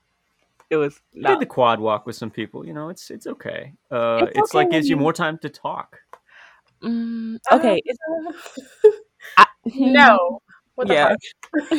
It 0.70 0.76
was 0.76 1.00
we 1.14 1.22
did 1.22 1.40
the 1.40 1.46
quad 1.46 1.78
walk 1.80 2.06
with 2.06 2.16
some 2.16 2.30
people. 2.30 2.64
You 2.66 2.72
know, 2.72 2.88
it's 2.88 3.10
it's 3.10 3.26
okay. 3.26 3.74
Uh, 3.90 4.20
It's 4.28 4.38
it's, 4.38 4.54
okay 4.54 4.58
like 4.58 4.70
gives 4.70 4.88
you 4.88 4.96
more 4.96 5.12
time 5.12 5.36
to 5.38 5.48
talk. 5.50 5.98
mm, 6.82 7.36
Uh, 7.50 7.56
okay. 7.56 7.82
It's, 7.84 7.98
I, 9.36 9.44
no. 9.76 10.40
What 10.76 10.88
Yeah. 10.88 11.08
fuck? 11.10 11.18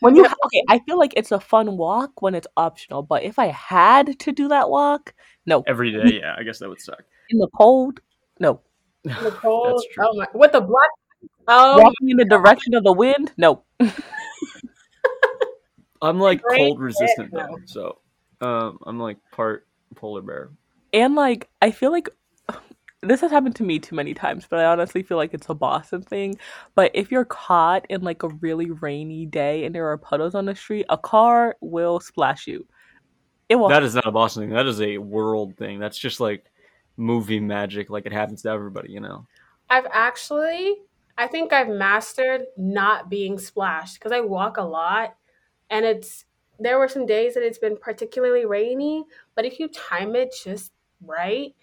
when 0.00 0.14
you 0.14 0.24
okay, 0.26 0.62
I 0.68 0.78
feel 0.86 0.96
like 0.98 1.12
it's 1.16 1.32
a 1.32 1.40
fun 1.40 1.76
walk 1.76 2.22
when 2.22 2.36
it's 2.36 2.46
optional. 2.56 3.02
But 3.02 3.24
if 3.24 3.38
I 3.40 3.46
had 3.46 4.20
to 4.20 4.30
do 4.30 4.46
that 4.48 4.70
walk, 4.70 5.12
no, 5.44 5.64
Every 5.66 5.90
day, 5.90 6.20
yeah, 6.20 6.36
I 6.38 6.44
guess 6.44 6.60
that 6.60 6.68
would 6.68 6.80
suck. 6.80 7.02
in 7.30 7.38
the 7.38 7.48
cold, 7.56 7.98
no. 8.38 8.60
The 9.06 9.30
cold. 9.40 9.82
Oh 9.98 10.14
my. 10.14 10.26
With 10.34 10.52
the 10.52 10.60
black. 10.60 10.90
Oh, 11.48 11.80
Walking 11.80 12.10
in 12.10 12.16
the 12.16 12.24
direction 12.24 12.74
of 12.74 12.82
the 12.82 12.92
wind, 12.92 13.32
no. 13.36 13.62
I'm 16.02 16.18
like 16.20 16.42
Great 16.42 16.58
cold 16.58 16.80
resistant 16.80 17.30
pick, 17.32 17.40
though, 17.40 17.58
so 17.64 17.98
um, 18.40 18.78
I'm 18.84 18.98
like 18.98 19.18
part 19.30 19.66
polar 19.94 20.22
bear. 20.22 20.50
And 20.92 21.14
like 21.14 21.48
I 21.62 21.70
feel 21.70 21.92
like 21.92 22.08
this 23.02 23.20
has 23.20 23.30
happened 23.30 23.56
to 23.56 23.62
me 23.62 23.78
too 23.78 23.94
many 23.94 24.12
times, 24.12 24.46
but 24.48 24.58
I 24.58 24.64
honestly 24.66 25.02
feel 25.02 25.16
like 25.16 25.34
it's 25.34 25.48
a 25.48 25.54
Boston 25.54 26.02
thing. 26.02 26.36
But 26.74 26.90
if 26.94 27.10
you're 27.12 27.24
caught 27.24 27.86
in 27.88 28.02
like 28.02 28.24
a 28.24 28.28
really 28.28 28.70
rainy 28.70 29.24
day 29.24 29.64
and 29.64 29.74
there 29.74 29.86
are 29.88 29.96
puddles 29.96 30.34
on 30.34 30.46
the 30.46 30.54
street, 30.54 30.86
a 30.88 30.98
car 30.98 31.56
will 31.60 32.00
splash 32.00 32.46
you. 32.46 32.66
It 33.48 33.56
will. 33.56 33.68
That 33.68 33.84
is 33.84 33.94
not 33.94 34.06
a 34.06 34.12
Boston 34.12 34.42
thing. 34.44 34.50
That 34.50 34.66
is 34.66 34.80
a 34.80 34.98
world 34.98 35.56
thing. 35.56 35.78
That's 35.78 35.98
just 35.98 36.18
like 36.20 36.44
movie 36.96 37.40
magic. 37.40 37.90
Like 37.90 38.06
it 38.06 38.12
happens 38.12 38.42
to 38.42 38.50
everybody, 38.50 38.92
you 38.92 39.00
know. 39.00 39.26
I've 39.68 39.86
actually, 39.90 40.76
I 41.18 41.26
think 41.26 41.52
I've 41.52 41.68
mastered 41.68 42.42
not 42.56 43.10
being 43.10 43.38
splashed 43.38 43.98
because 43.98 44.12
I 44.12 44.20
walk 44.20 44.56
a 44.56 44.62
lot, 44.62 45.16
and 45.70 45.84
it's 45.84 46.24
there 46.58 46.78
were 46.78 46.88
some 46.88 47.06
days 47.06 47.34
that 47.34 47.42
it's 47.42 47.58
been 47.58 47.76
particularly 47.76 48.46
rainy. 48.46 49.04
But 49.34 49.44
if 49.44 49.58
you 49.58 49.68
time 49.68 50.14
it 50.16 50.34
just 50.44 50.72
right, 51.04 51.54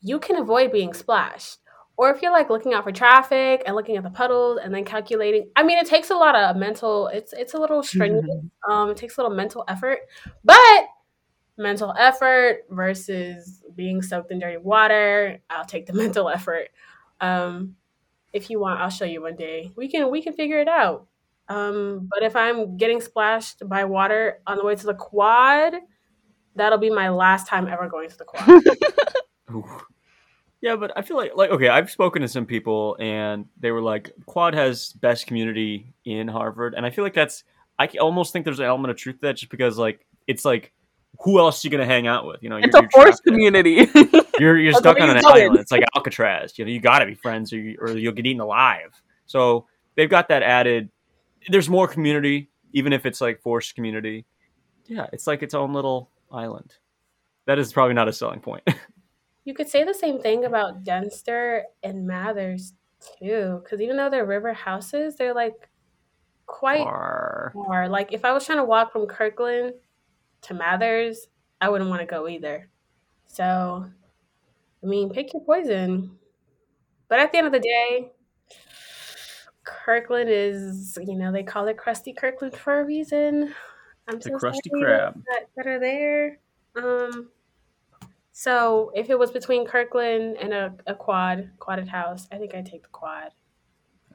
you 0.00 0.18
can 0.18 0.36
avoid 0.36 0.72
being 0.72 0.92
splashed. 0.94 1.58
Or 1.96 2.10
if 2.10 2.22
you're 2.22 2.32
like 2.32 2.50
looking 2.50 2.74
out 2.74 2.84
for 2.84 2.90
traffic 2.90 3.62
and 3.66 3.76
looking 3.76 3.96
at 3.96 4.02
the 4.02 4.10
puddles 4.10 4.58
and 4.62 4.74
then 4.74 4.84
calculating, 4.84 5.50
I 5.54 5.62
mean, 5.62 5.78
it 5.78 5.86
takes 5.86 6.10
a 6.10 6.14
lot 6.14 6.34
of 6.34 6.56
mental. 6.56 7.08
It's 7.08 7.32
it's 7.32 7.54
a 7.54 7.58
little 7.58 7.82
strenuous. 7.82 8.24
Um, 8.68 8.90
it 8.90 8.96
takes 8.96 9.18
a 9.18 9.22
little 9.22 9.36
mental 9.36 9.64
effort, 9.68 10.00
but 10.42 10.86
mental 11.62 11.94
effort 11.98 12.64
versus 12.70 13.62
being 13.74 14.02
soaked 14.02 14.30
in 14.30 14.38
dirty 14.38 14.58
water, 14.58 15.40
I'll 15.48 15.64
take 15.64 15.86
the 15.86 15.92
mental 16.04 16.28
effort. 16.28 16.68
Um, 17.20 17.76
if 18.32 18.50
you 18.50 18.60
want, 18.60 18.80
I'll 18.80 18.90
show 18.90 19.04
you 19.04 19.22
one 19.22 19.36
day. 19.36 19.72
We 19.76 19.88
can 19.88 20.10
we 20.10 20.22
can 20.22 20.32
figure 20.32 20.60
it 20.60 20.68
out. 20.68 21.06
Um, 21.48 22.08
but 22.10 22.22
if 22.22 22.36
I'm 22.36 22.76
getting 22.76 23.00
splashed 23.00 23.68
by 23.68 23.84
water 23.84 24.40
on 24.46 24.56
the 24.56 24.64
way 24.64 24.74
to 24.74 24.86
the 24.86 24.94
quad, 24.94 25.74
that'll 26.56 26.78
be 26.78 26.90
my 26.90 27.10
last 27.10 27.46
time 27.46 27.68
ever 27.68 27.88
going 27.88 28.08
to 28.08 28.18
the 28.18 28.24
quad. 28.24 28.62
Yeah, 30.62 30.76
but 30.76 30.96
I 30.96 31.02
feel 31.02 31.16
like 31.16 31.32
like 31.34 31.50
okay, 31.50 31.68
I've 31.68 31.90
spoken 31.90 32.22
to 32.22 32.28
some 32.28 32.46
people 32.46 32.96
and 33.00 33.46
they 33.58 33.72
were 33.72 33.82
like 33.82 34.12
Quad 34.26 34.54
has 34.54 34.92
best 34.92 35.26
community 35.26 35.92
in 36.04 36.28
Harvard, 36.28 36.74
and 36.74 36.86
I 36.86 36.90
feel 36.90 37.02
like 37.02 37.14
that's 37.14 37.42
I 37.80 37.88
almost 38.00 38.32
think 38.32 38.44
there's 38.44 38.60
an 38.60 38.66
element 38.66 38.92
of 38.92 38.96
truth 38.96 39.16
to 39.16 39.20
that 39.22 39.36
just 39.36 39.50
because 39.50 39.76
like 39.76 40.06
it's 40.28 40.44
like 40.44 40.72
who 41.22 41.38
else 41.38 41.64
are 41.64 41.68
you 41.68 41.70
gonna 41.70 41.86
hang 41.86 42.06
out 42.06 42.26
with? 42.26 42.42
You 42.42 42.48
know, 42.48 42.56
it's 42.56 42.74
a 42.74 42.88
forced 42.92 43.22
community. 43.24 43.88
you're 44.38 44.58
you're 44.58 44.72
stuck 44.72 45.00
on 45.00 45.10
an 45.10 45.24
island. 45.24 45.58
It's 45.58 45.70
like 45.70 45.84
Alcatraz. 45.94 46.58
You 46.58 46.64
know, 46.64 46.70
you 46.70 46.80
got 46.80 46.98
to 46.98 47.06
be 47.06 47.14
friends 47.14 47.52
or 47.52 47.58
you, 47.58 47.76
or 47.80 47.90
you'll 47.90 48.12
get 48.12 48.26
eaten 48.26 48.40
alive. 48.40 49.00
So 49.26 49.66
they've 49.96 50.10
got 50.10 50.28
that 50.28 50.42
added. 50.42 50.90
There's 51.48 51.68
more 51.68 51.86
community, 51.86 52.50
even 52.72 52.92
if 52.92 53.06
it's 53.06 53.20
like 53.20 53.40
forced 53.40 53.74
community. 53.74 54.24
Yeah, 54.86 55.06
it's 55.12 55.26
like 55.26 55.42
its 55.42 55.54
own 55.54 55.72
little 55.72 56.10
island. 56.30 56.74
That 57.46 57.58
is 57.58 57.72
probably 57.72 57.94
not 57.94 58.08
a 58.08 58.12
selling 58.12 58.40
point. 58.40 58.62
You 59.44 59.54
could 59.54 59.68
say 59.68 59.82
the 59.82 59.92
same 59.92 60.20
thing 60.20 60.44
about 60.44 60.84
Dunster 60.84 61.64
and 61.82 62.06
Mathers 62.06 62.74
too, 63.18 63.60
because 63.62 63.80
even 63.80 63.96
though 63.96 64.08
they're 64.08 64.24
river 64.24 64.52
houses, 64.52 65.16
they're 65.16 65.34
like 65.34 65.68
quite 66.46 66.84
Far. 66.84 67.50
far. 67.52 67.88
Like 67.88 68.12
if 68.12 68.24
I 68.24 68.32
was 68.32 68.46
trying 68.46 68.58
to 68.58 68.64
walk 68.64 68.92
from 68.92 69.06
Kirkland 69.06 69.72
to 70.42 70.54
Mathers, 70.54 71.28
I 71.60 71.68
wouldn't 71.68 71.90
want 71.90 72.00
to 72.00 72.06
go 72.06 72.28
either. 72.28 72.68
So, 73.26 73.86
I 74.82 74.86
mean, 74.86 75.10
pick 75.10 75.32
your 75.32 75.42
poison. 75.44 76.18
But 77.08 77.20
at 77.20 77.32
the 77.32 77.38
end 77.38 77.46
of 77.46 77.52
the 77.52 77.60
day, 77.60 78.12
Kirkland 79.64 80.28
is, 80.30 80.98
you 81.04 81.16
know, 81.16 81.32
they 81.32 81.42
call 81.42 81.66
it 81.68 81.76
Krusty 81.76 82.16
Kirkland 82.16 82.54
for 82.54 82.80
a 82.80 82.84
reason. 82.84 83.54
I'm 84.08 84.18
The 84.18 84.22
so 84.22 84.30
Krusty 84.30 84.70
sorry 84.70 84.82
Krab. 84.84 85.22
that, 85.26 85.46
that 85.56 85.66
are 85.66 85.78
there. 85.78 86.38
Um, 86.76 87.28
so 88.32 88.90
if 88.94 89.10
it 89.10 89.18
was 89.18 89.30
between 89.30 89.66
Kirkland 89.66 90.36
and 90.38 90.52
a, 90.52 90.74
a 90.86 90.94
quad, 90.94 91.50
quadded 91.58 91.86
house, 91.88 92.26
I 92.32 92.38
think 92.38 92.54
I'd 92.54 92.66
take 92.66 92.82
the 92.82 92.88
quad. 92.88 93.30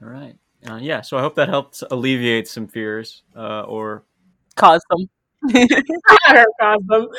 All 0.02 0.10
right. 0.10 0.36
Uh, 0.68 0.78
yeah. 0.78 1.02
So 1.02 1.18
I 1.18 1.22
hope 1.22 1.36
that 1.36 1.50
helps 1.50 1.84
alleviate 1.92 2.48
some 2.48 2.68
fears, 2.68 3.24
uh, 3.36 3.62
or 3.62 4.04
Cause 4.56 4.82
them. 4.90 5.08
Or 6.30 6.46
Cosmo. 6.60 7.10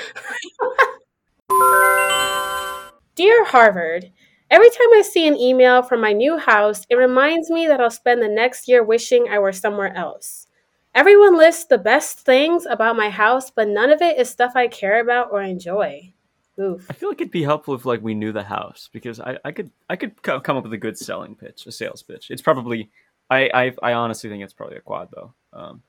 Dear 3.15 3.45
Harvard, 3.45 4.13
every 4.51 4.71
time 4.71 4.93
I 4.95 5.03
see 5.03 5.27
an 5.27 5.37
email 5.37 5.83
from 5.83 6.01
my 6.01 6.13
new 6.13 6.37
house, 6.37 6.87
it 6.89 6.97
reminds 6.97 7.51
me 7.51 7.67
that 7.67 7.81
I'll 7.81 7.91
spend 7.91 8.23
the 8.23 8.29
next 8.29 8.69
year 8.69 8.85
wishing 8.85 9.29
I 9.29 9.39
were 9.39 9.53
somewhere 9.53 9.95
else. 9.95 10.47
Everyone 10.95 11.37
lists 11.37 11.65
the 11.65 11.79
best 11.79 12.21
things 12.21 12.67
about 12.67 12.97
my 12.97 13.11
house, 13.11 13.51
but 13.51 13.69
none 13.69 13.91
of 13.91 14.03
it 14.03 14.19
is 14.19 14.29
stuff 14.31 14.53
I 14.55 14.69
care 14.69 15.01
about 15.01 15.33
or 15.33 15.43
enjoy. 15.43 16.13
Oof. 16.61 16.87
I 16.91 16.93
feel 16.93 17.09
like 17.09 17.21
it'd 17.21 17.31
be 17.31 17.45
helpful 17.45 17.75
if 17.75 17.85
like 17.85 18.03
we 18.03 18.15
knew 18.15 18.33
the 18.33 18.43
house 18.43 18.89
because 18.93 19.21
I, 19.21 19.39
I 19.45 19.53
could 19.53 19.71
I 19.89 19.97
could 19.97 20.21
co- 20.23 20.41
come 20.41 20.57
up 20.57 20.65
with 20.65 20.73
a 20.73 20.79
good 20.79 20.99
selling 20.99 21.37
pitch, 21.37 21.67
a 21.67 21.73
sales 21.73 22.03
pitch. 22.03 22.31
It's 22.31 22.43
probably 22.43 22.91
I 23.31 23.51
I, 23.55 23.91
I 23.91 23.93
honestly 23.93 24.29
think 24.29 24.43
it's 24.43 24.53
probably 24.53 24.77
a 24.77 24.81
quad 24.81 25.09
though. 25.15 25.35
Um, 25.53 25.83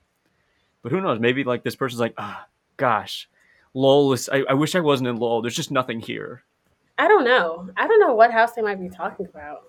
but 0.81 0.91
who 0.91 1.01
knows? 1.01 1.19
Maybe 1.19 1.43
like 1.43 1.63
this 1.63 1.75
person's 1.75 1.99
like, 1.99 2.13
ah, 2.17 2.45
gosh, 2.77 3.27
lol. 3.73 4.13
Is, 4.13 4.29
I, 4.29 4.43
I 4.49 4.53
wish 4.53 4.75
I 4.75 4.79
wasn't 4.79 5.09
in 5.09 5.17
lol. 5.17 5.41
There's 5.41 5.55
just 5.55 5.71
nothing 5.71 5.99
here. 5.99 6.43
I 6.97 7.07
don't 7.07 7.23
know. 7.23 7.69
I 7.77 7.87
don't 7.87 7.99
know 7.99 8.13
what 8.13 8.31
house 8.31 8.53
they 8.53 8.61
might 8.61 8.79
be 8.79 8.89
talking 8.89 9.25
about. 9.25 9.63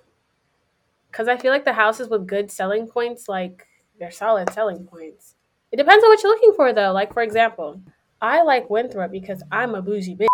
Because 1.11 1.29
I 1.29 1.37
feel 1.37 1.53
like 1.53 1.65
the 1.65 1.73
houses 1.73 2.09
with 2.09 2.27
good 2.27 2.51
selling 2.51 2.87
points, 2.87 3.29
like, 3.29 3.67
they're 3.99 4.11
solid 4.11 4.53
selling 4.53 4.85
points. 4.85 5.35
It 5.73 5.77
depends 5.77 6.03
on 6.03 6.11
what 6.11 6.23
you're 6.23 6.33
looking 6.33 6.55
for, 6.55 6.73
though. 6.73 6.93
Like, 6.93 7.13
for 7.13 7.23
example, 7.23 7.81
I 8.21 8.43
like 8.43 8.71
Winthrop 8.71 9.11
because 9.11 9.43
I'm 9.53 9.75
a 9.75 9.83
bougie 9.83 10.17
bitch. 10.17 10.27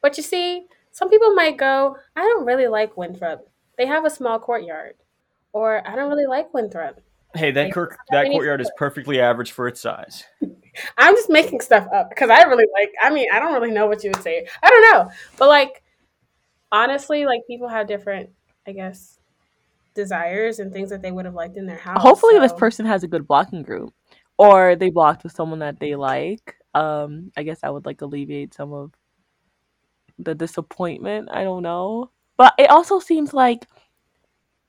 But 0.00 0.16
you 0.16 0.22
see, 0.22 0.66
some 0.90 1.10
people 1.10 1.34
might 1.34 1.56
go, 1.56 1.96
I 2.16 2.22
don't 2.22 2.44
really 2.44 2.68
like 2.68 2.96
Winthrop. 2.96 3.48
They 3.76 3.86
have 3.86 4.04
a 4.04 4.10
small 4.10 4.38
courtyard. 4.38 4.94
Or 5.52 5.86
I 5.86 5.94
don't 5.94 6.10
really 6.10 6.26
like 6.26 6.52
Winthrop. 6.52 7.00
Hey, 7.34 7.50
that 7.50 7.64
Like, 7.64 7.74
Kirk, 7.74 7.98
that 8.10 8.30
courtyard 8.30 8.60
is 8.60 8.70
perfectly 8.76 9.20
average 9.20 9.52
for 9.52 9.66
its 9.66 9.80
size. 9.80 10.24
I'm 10.98 11.14
just 11.14 11.30
making 11.30 11.60
stuff 11.60 11.86
up 11.92 12.10
because 12.10 12.30
I 12.30 12.42
really 12.42 12.66
like. 12.72 12.92
I 13.02 13.10
mean, 13.10 13.28
I 13.32 13.40
don't 13.40 13.54
really 13.54 13.72
know 13.72 13.86
what 13.86 14.04
you 14.04 14.10
would 14.10 14.22
say. 14.22 14.46
I 14.62 14.70
don't 14.70 14.92
know, 14.92 15.10
but 15.36 15.48
like, 15.48 15.82
honestly, 16.70 17.26
like 17.26 17.40
people 17.46 17.68
have 17.68 17.86
different, 17.86 18.30
I 18.66 18.72
guess, 18.72 19.18
desires 19.94 20.58
and 20.58 20.72
things 20.72 20.90
that 20.90 21.02
they 21.02 21.12
would 21.12 21.24
have 21.24 21.34
liked 21.34 21.56
in 21.56 21.66
their 21.66 21.76
house. 21.76 22.00
Hopefully, 22.00 22.38
this 22.38 22.52
person 22.52 22.86
has 22.86 23.02
a 23.02 23.08
good 23.08 23.26
blocking 23.26 23.62
group, 23.62 23.92
or 24.38 24.76
they 24.76 24.90
blocked 24.90 25.24
with 25.24 25.32
someone 25.32 25.60
that 25.60 25.80
they 25.80 25.94
like. 25.96 26.56
Um, 26.74 27.32
I 27.36 27.42
guess 27.42 27.60
I 27.62 27.70
would 27.70 27.86
like 27.86 28.00
alleviate 28.02 28.54
some 28.54 28.72
of 28.72 28.92
the 30.18 30.34
disappointment. 30.34 31.28
I 31.32 31.42
don't 31.42 31.62
know, 31.62 32.10
but 32.36 32.54
it 32.58 32.70
also 32.70 33.00
seems 33.00 33.32
like 33.32 33.66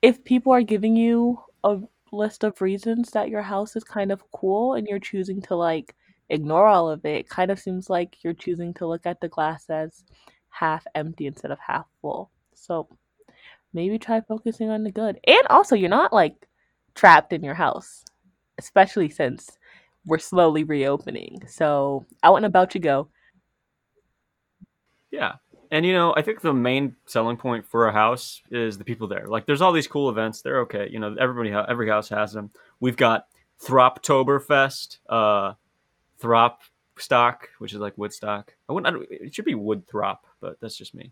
if 0.01 0.24
people 0.24 0.51
are 0.51 0.62
giving 0.62 0.95
you 0.95 1.39
a 1.63 1.79
list 2.15 2.43
of 2.43 2.62
reasons 2.62 3.12
that 3.12 3.29
your 3.29 3.41
house 3.41 3.75
is 3.75 3.84
kind 3.84 4.12
of 4.12 4.24
cool 4.31 4.74
and 4.74 4.88
you're 4.88 5.00
choosing 5.00 5.41
to 5.43 5.55
like 5.55 5.95
ignore 6.29 6.65
all 6.65 6.89
of 6.89 7.05
it, 7.05 7.17
it 7.17 7.29
kind 7.29 7.51
of 7.51 7.60
seems 7.60 7.89
like 7.89 8.24
you're 8.24 8.34
choosing 8.34 8.74
to 8.75 8.88
look 8.88 9.05
at 9.05 9.22
the 9.22 9.27
glass 9.27 9.69
as 9.69 10.03
half 10.50 10.86
empty 10.95 11.27
instead 11.27 11.51
of 11.51 11.60
half 11.60 11.86
full. 12.01 12.31
So 12.53 12.88
maybe 13.74 14.00
try 14.00 14.22
focusing 14.22 14.69
on 14.69 14.84
the 14.84 14.91
good. 14.91 15.19
And 15.27 15.48
also, 15.50 15.75
you're 15.75 15.89
not 15.89 16.13
like 16.13 16.48
trapped 16.95 17.34
in 17.34 17.43
your 17.43 17.53
house, 17.53 18.03
especially 18.57 19.10
since 19.10 19.57
we're 20.05 20.17
slowly 20.17 20.63
reopening. 20.63 21.41
So 21.48 22.05
out 22.24 22.36
and 22.38 22.45
about 22.45 22.74
you 22.74 22.81
go. 22.81 23.10
Yeah. 25.12 25.34
And 25.72 25.86
you 25.86 25.93
know, 25.93 26.13
I 26.15 26.22
think 26.22 26.41
the 26.41 26.53
main 26.53 26.95
selling 27.05 27.38
point 27.38 27.65
for 27.65 27.88
a 27.88 27.91
house 27.91 28.41
is 28.51 28.77
the 28.77 28.84
people 28.84 29.07
there. 29.07 29.27
Like, 29.27 29.45
there's 29.45 29.62
all 29.62 29.72
these 29.72 29.88
cool 29.88 30.10
events. 30.10 30.41
They're 30.41 30.62
okay. 30.62 30.88
You 30.91 31.00
know, 31.00 31.15
everybody, 31.19 31.51
every 31.51 31.89
house 31.89 32.10
has 32.10 32.34
them. 32.34 32.51
We've 32.79 32.98
got 32.98 33.27
Throptoberfest, 33.63 34.98
uh, 35.10 35.53
Throp 36.17 36.62
Stock, 36.98 37.50
which 37.60 37.74
is 37.74 37.79
like 37.79 37.98
Woodstock. 37.98 38.53
I 38.69 38.74
wouldn't. 38.74 38.95
I 38.95 39.05
it 39.10 39.34
should 39.34 39.45
be 39.45 39.55
Wood 39.55 39.88
Throp, 39.88 40.25
but 40.39 40.60
that's 40.60 40.77
just 40.77 40.95
me. 40.95 41.12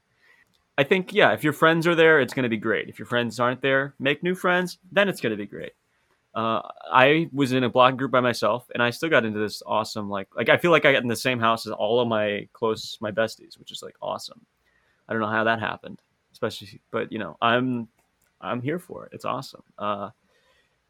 I 0.77 0.83
think 0.83 1.13
yeah, 1.13 1.33
if 1.33 1.43
your 1.43 1.53
friends 1.53 1.85
are 1.87 1.95
there, 1.95 2.19
it's 2.19 2.33
going 2.33 2.43
to 2.43 2.49
be 2.49 2.57
great. 2.57 2.89
If 2.89 2.99
your 2.99 3.05
friends 3.05 3.39
aren't 3.39 3.61
there, 3.61 3.93
make 3.99 4.23
new 4.23 4.35
friends. 4.35 4.79
Then 4.91 5.07
it's 5.09 5.21
going 5.21 5.31
to 5.31 5.37
be 5.37 5.45
great. 5.45 5.73
Uh, 6.35 6.61
I 6.91 7.29
was 7.31 7.51
in 7.51 7.63
a 7.63 7.69
blog 7.69 7.97
group 7.97 8.11
by 8.11 8.19
myself, 8.19 8.65
and 8.73 8.81
I 8.81 8.89
still 8.89 9.09
got 9.09 9.23
into 9.23 9.39
this 9.39 9.61
awesome 9.65 10.09
like 10.09 10.27
like 10.35 10.49
I 10.49 10.57
feel 10.57 10.71
like 10.71 10.85
I 10.85 10.91
got 10.91 11.03
in 11.03 11.07
the 11.07 11.15
same 11.15 11.39
house 11.39 11.67
as 11.67 11.73
all 11.73 11.99
of 11.99 12.07
my 12.07 12.47
close 12.53 12.97
my 13.01 13.11
besties, 13.11 13.59
which 13.59 13.71
is 13.71 13.83
like 13.83 13.95
awesome. 14.01 14.41
I 15.07 15.13
don't 15.13 15.21
know 15.21 15.27
how 15.27 15.43
that 15.43 15.59
happened, 15.59 16.01
especially, 16.31 16.81
but 16.89 17.11
you 17.11 17.19
know, 17.19 17.37
I'm 17.41 17.87
I'm 18.41 18.61
here 18.61 18.79
for 18.79 19.05
it. 19.05 19.11
It's 19.13 19.25
awesome. 19.25 19.63
Uh, 19.77 20.09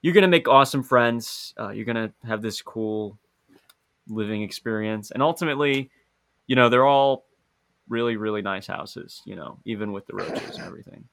you're 0.01 0.13
gonna 0.13 0.29
make 0.29 0.47
awesome 0.47 0.81
friends. 0.81 1.53
Uh, 1.59 1.69
you're 1.69 1.85
gonna 1.85 2.13
have 2.23 2.41
this 2.41 2.62
cool 2.62 3.17
living 4.07 4.43
experience, 4.43 5.12
and 5.12 5.21
ultimately, 5.21 5.89
you 6.47 6.55
know, 6.55 6.69
they're 6.69 6.85
all 6.85 7.25
really 7.89 8.15
really 8.15 8.41
nice 8.41 8.65
houses. 8.65 9.21
You 9.25 9.35
know, 9.35 9.59
even 9.65 9.91
with 9.91 10.05
the 10.07 10.15
roaches 10.15 10.57
and 10.57 10.65
everything. 10.65 11.03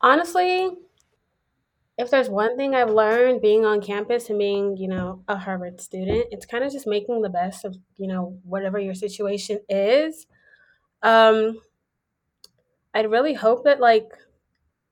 honestly, 0.00 0.70
if 1.98 2.10
there's 2.10 2.28
one 2.28 2.56
thing 2.56 2.74
I've 2.74 2.90
learned 2.90 3.40
being 3.40 3.64
on 3.64 3.80
campus 3.80 4.28
and 4.28 4.38
being, 4.38 4.76
you 4.76 4.88
know, 4.88 5.22
a 5.28 5.36
Harvard 5.36 5.80
student, 5.80 6.26
it's 6.30 6.44
kind 6.44 6.62
of 6.62 6.72
just 6.72 6.86
making 6.86 7.22
the 7.22 7.30
best 7.30 7.64
of, 7.64 7.76
you 7.96 8.06
know, 8.06 8.38
whatever 8.44 8.78
your 8.78 8.94
situation 8.94 9.60
is. 9.68 10.26
Um, 11.02 11.58
I'd 12.94 13.10
really 13.10 13.34
hope 13.34 13.64
that 13.64 13.80
like 13.80 14.10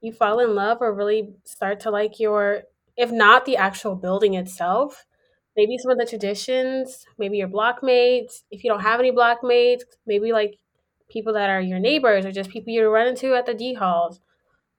you 0.00 0.12
fall 0.12 0.38
in 0.38 0.54
love 0.54 0.78
or 0.80 0.94
really 0.94 1.34
start 1.44 1.80
to 1.80 1.90
like 1.90 2.20
your 2.20 2.64
if 2.96 3.10
not 3.10 3.44
the 3.44 3.56
actual 3.56 3.96
building 3.96 4.34
itself, 4.34 5.04
maybe 5.56 5.76
some 5.78 5.90
of 5.90 5.98
the 5.98 6.06
traditions, 6.06 7.04
maybe 7.18 7.38
your 7.38 7.48
blockmates. 7.48 8.42
If 8.50 8.62
you 8.62 8.70
don't 8.70 8.82
have 8.82 9.00
any 9.00 9.10
blockmates, 9.10 9.82
maybe 10.06 10.32
like 10.32 10.58
people 11.08 11.32
that 11.34 11.50
are 11.50 11.60
your 11.60 11.80
neighbors 11.80 12.24
or 12.24 12.32
just 12.32 12.50
people 12.50 12.72
you 12.72 12.88
run 12.88 13.08
into 13.08 13.34
at 13.34 13.46
the 13.46 13.54
D 13.54 13.74
halls. 13.74 14.20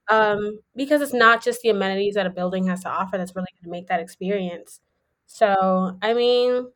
Um, 0.08 0.60
because 0.76 1.02
it's 1.02 1.12
not 1.12 1.42
just 1.42 1.62
the 1.62 1.70
amenities 1.70 2.14
that 2.14 2.26
a 2.26 2.30
building 2.30 2.66
has 2.68 2.82
to 2.82 2.88
offer 2.88 3.18
that's 3.18 3.34
really 3.34 3.48
going 3.54 3.64
to 3.64 3.70
make 3.70 3.88
that 3.88 4.00
experience. 4.00 4.80
So, 5.26 5.98
I 6.00 6.14
mean, 6.14 6.68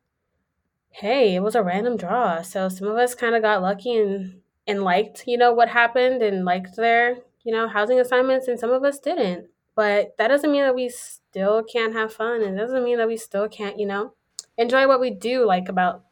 hey, 0.89 1.35
it 1.35 1.39
was 1.41 1.55
a 1.55 1.63
random 1.63 1.97
draw. 1.97 2.41
So 2.41 2.69
some 2.69 2.87
of 2.87 2.97
us 2.97 3.15
kind 3.15 3.35
of 3.35 3.41
got 3.41 3.61
lucky 3.61 3.97
and 3.97 4.41
and 4.67 4.83
liked, 4.83 5.23
you 5.25 5.37
know, 5.37 5.53
what 5.53 5.69
happened 5.69 6.21
and 6.21 6.45
liked 6.45 6.75
their, 6.75 7.17
you 7.43 7.51
know, 7.51 7.67
housing 7.67 7.99
assignments 7.99 8.47
and 8.47 8.59
some 8.59 8.69
of 8.69 8.83
us 8.83 8.99
didn't. 8.99 9.47
But 9.75 10.15
that 10.17 10.27
doesn't 10.27 10.51
mean 10.51 10.61
that 10.61 10.75
we 10.75 10.89
still 10.89 11.63
can't 11.63 11.93
have 11.93 12.13
fun 12.13 12.41
and 12.41 12.55
it 12.55 12.61
doesn't 12.61 12.83
mean 12.83 12.97
that 12.97 13.07
we 13.07 13.17
still 13.17 13.47
can't, 13.47 13.79
you 13.79 13.85
know, 13.87 14.13
enjoy 14.57 14.87
what 14.87 15.01
we 15.01 15.09
do 15.09 15.45
like 15.45 15.69
about 15.69 16.03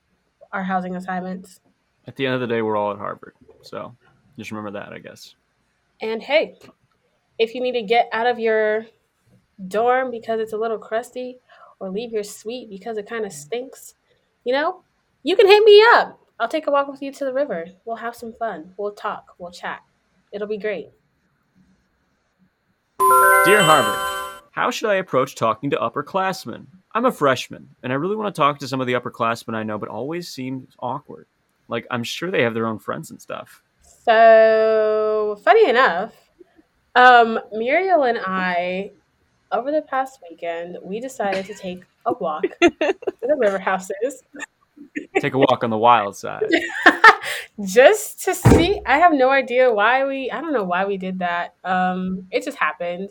our 0.51 0.63
housing 0.63 0.95
assignments. 0.95 1.59
At 2.07 2.15
the 2.15 2.25
end 2.25 2.35
of 2.35 2.41
the 2.41 2.47
day, 2.47 2.61
we're 2.61 2.77
all 2.77 2.91
at 2.91 2.97
Harvard. 2.97 3.35
So 3.61 3.95
just 4.37 4.51
remember 4.51 4.71
that, 4.79 4.93
I 4.93 4.99
guess. 4.99 5.35
And 6.01 6.23
hey, 6.23 6.55
if 7.39 7.55
you 7.55 7.61
need 7.61 7.71
to 7.71 7.81
get 7.81 8.09
out 8.11 8.27
of 8.27 8.37
your 8.37 8.85
dorm 9.67 10.11
because 10.11 10.39
it's 10.39 10.53
a 10.53 10.57
little 10.57 10.77
crusty 10.77 11.39
or 11.79 11.89
leave 11.89 12.11
your 12.11 12.23
suite 12.23 12.69
because 12.69 12.97
it 12.97 13.07
kind 13.07 13.25
of 13.25 13.31
stinks, 13.31 13.95
you 14.43 14.53
know, 14.53 14.83
you 15.23 15.35
can 15.35 15.47
hit 15.47 15.63
me 15.63 15.83
up. 15.95 16.19
I'll 16.39 16.49
take 16.49 16.67
a 16.67 16.71
walk 16.71 16.87
with 16.87 17.01
you 17.01 17.11
to 17.13 17.25
the 17.25 17.33
river. 17.33 17.65
We'll 17.85 17.95
have 17.95 18.15
some 18.15 18.33
fun. 18.33 18.73
We'll 18.77 18.91
talk. 18.91 19.35
We'll 19.39 19.51
chat. 19.51 19.81
It'll 20.31 20.47
be 20.47 20.57
great. 20.57 20.89
Dear 23.45 23.63
Harvard, 23.63 24.43
how 24.51 24.69
should 24.69 24.89
I 24.89 24.95
approach 24.95 25.35
talking 25.35 25.69
to 25.69 25.77
upperclassmen? 25.77 26.67
I'm 26.93 27.05
a 27.05 27.11
freshman, 27.11 27.69
and 27.83 27.93
I 27.93 27.95
really 27.95 28.15
want 28.15 28.33
to 28.33 28.39
talk 28.39 28.59
to 28.59 28.67
some 28.67 28.81
of 28.81 28.87
the 28.87 28.93
upperclassmen 28.93 29.55
I 29.55 29.63
know, 29.63 29.77
but 29.77 29.89
always 29.89 30.27
seems 30.27 30.73
awkward. 30.79 31.27
Like, 31.67 31.87
I'm 31.91 32.03
sure 32.03 32.31
they 32.31 32.43
have 32.43 32.53
their 32.53 32.67
own 32.67 32.79
friends 32.79 33.11
and 33.11 33.21
stuff. 33.21 33.61
So, 34.03 35.39
funny 35.43 35.69
enough, 35.69 36.13
um, 36.99 37.39
Muriel 37.53 38.03
and 38.03 38.19
I, 38.25 38.91
over 39.51 39.71
the 39.71 39.81
past 39.81 40.19
weekend, 40.29 40.77
we 40.83 40.99
decided 40.99 41.45
to 41.45 41.53
take 41.53 41.83
a 42.05 42.13
walk 42.13 42.43
to 42.61 42.73
the 42.79 43.35
river 43.37 43.57
houses. 43.57 44.23
Take 45.19 45.33
a 45.33 45.37
walk 45.37 45.63
on 45.63 45.69
the 45.69 45.77
wild 45.77 46.17
side. 46.17 46.43
just 47.65 48.23
to 48.25 48.35
see. 48.35 48.81
I 48.85 48.99
have 48.99 49.13
no 49.13 49.29
idea 49.29 49.73
why 49.73 50.05
we, 50.05 50.29
I 50.29 50.41
don't 50.41 50.53
know 50.53 50.65
why 50.65 50.85
we 50.85 50.97
did 50.97 51.19
that. 51.19 51.55
Um, 51.63 52.27
it 52.31 52.43
just 52.43 52.57
happened. 52.57 53.09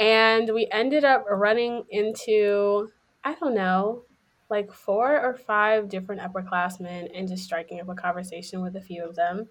And 0.00 0.52
we 0.52 0.66
ended 0.72 1.04
up 1.04 1.24
running 1.30 1.84
into, 1.90 2.90
I 3.22 3.34
don't 3.34 3.54
know, 3.54 4.02
like 4.50 4.72
four 4.72 5.20
or 5.20 5.34
five 5.36 5.88
different 5.88 6.20
upperclassmen 6.22 7.08
and 7.14 7.28
just 7.28 7.44
striking 7.44 7.80
up 7.80 7.88
a 7.88 7.94
conversation 7.94 8.62
with 8.62 8.74
a 8.74 8.80
few 8.80 9.04
of 9.04 9.14
them. 9.14 9.48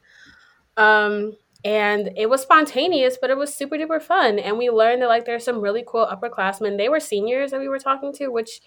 Um, 0.76 1.38
and 1.64 2.12
it 2.18 2.30
was 2.30 2.42
spontaneous, 2.42 3.18
but 3.20 3.30
it 3.30 3.38
was 3.38 3.54
super 3.54 3.76
duper 3.76 4.02
fun. 4.02 4.40
And 4.40 4.58
we 4.58 4.70
learned 4.70 5.02
that 5.02 5.08
like 5.10 5.26
there's 5.26 5.44
some 5.44 5.62
really 5.62 5.84
cool 5.86 6.06
upperclassmen. 6.08 6.78
They 6.78 6.90
were 6.90 7.00
seniors 7.00 7.52
that 7.52 7.60
we 7.60 7.68
were 7.68 7.80
talking 7.80 8.12
to, 8.14 8.30
which 8.30 8.62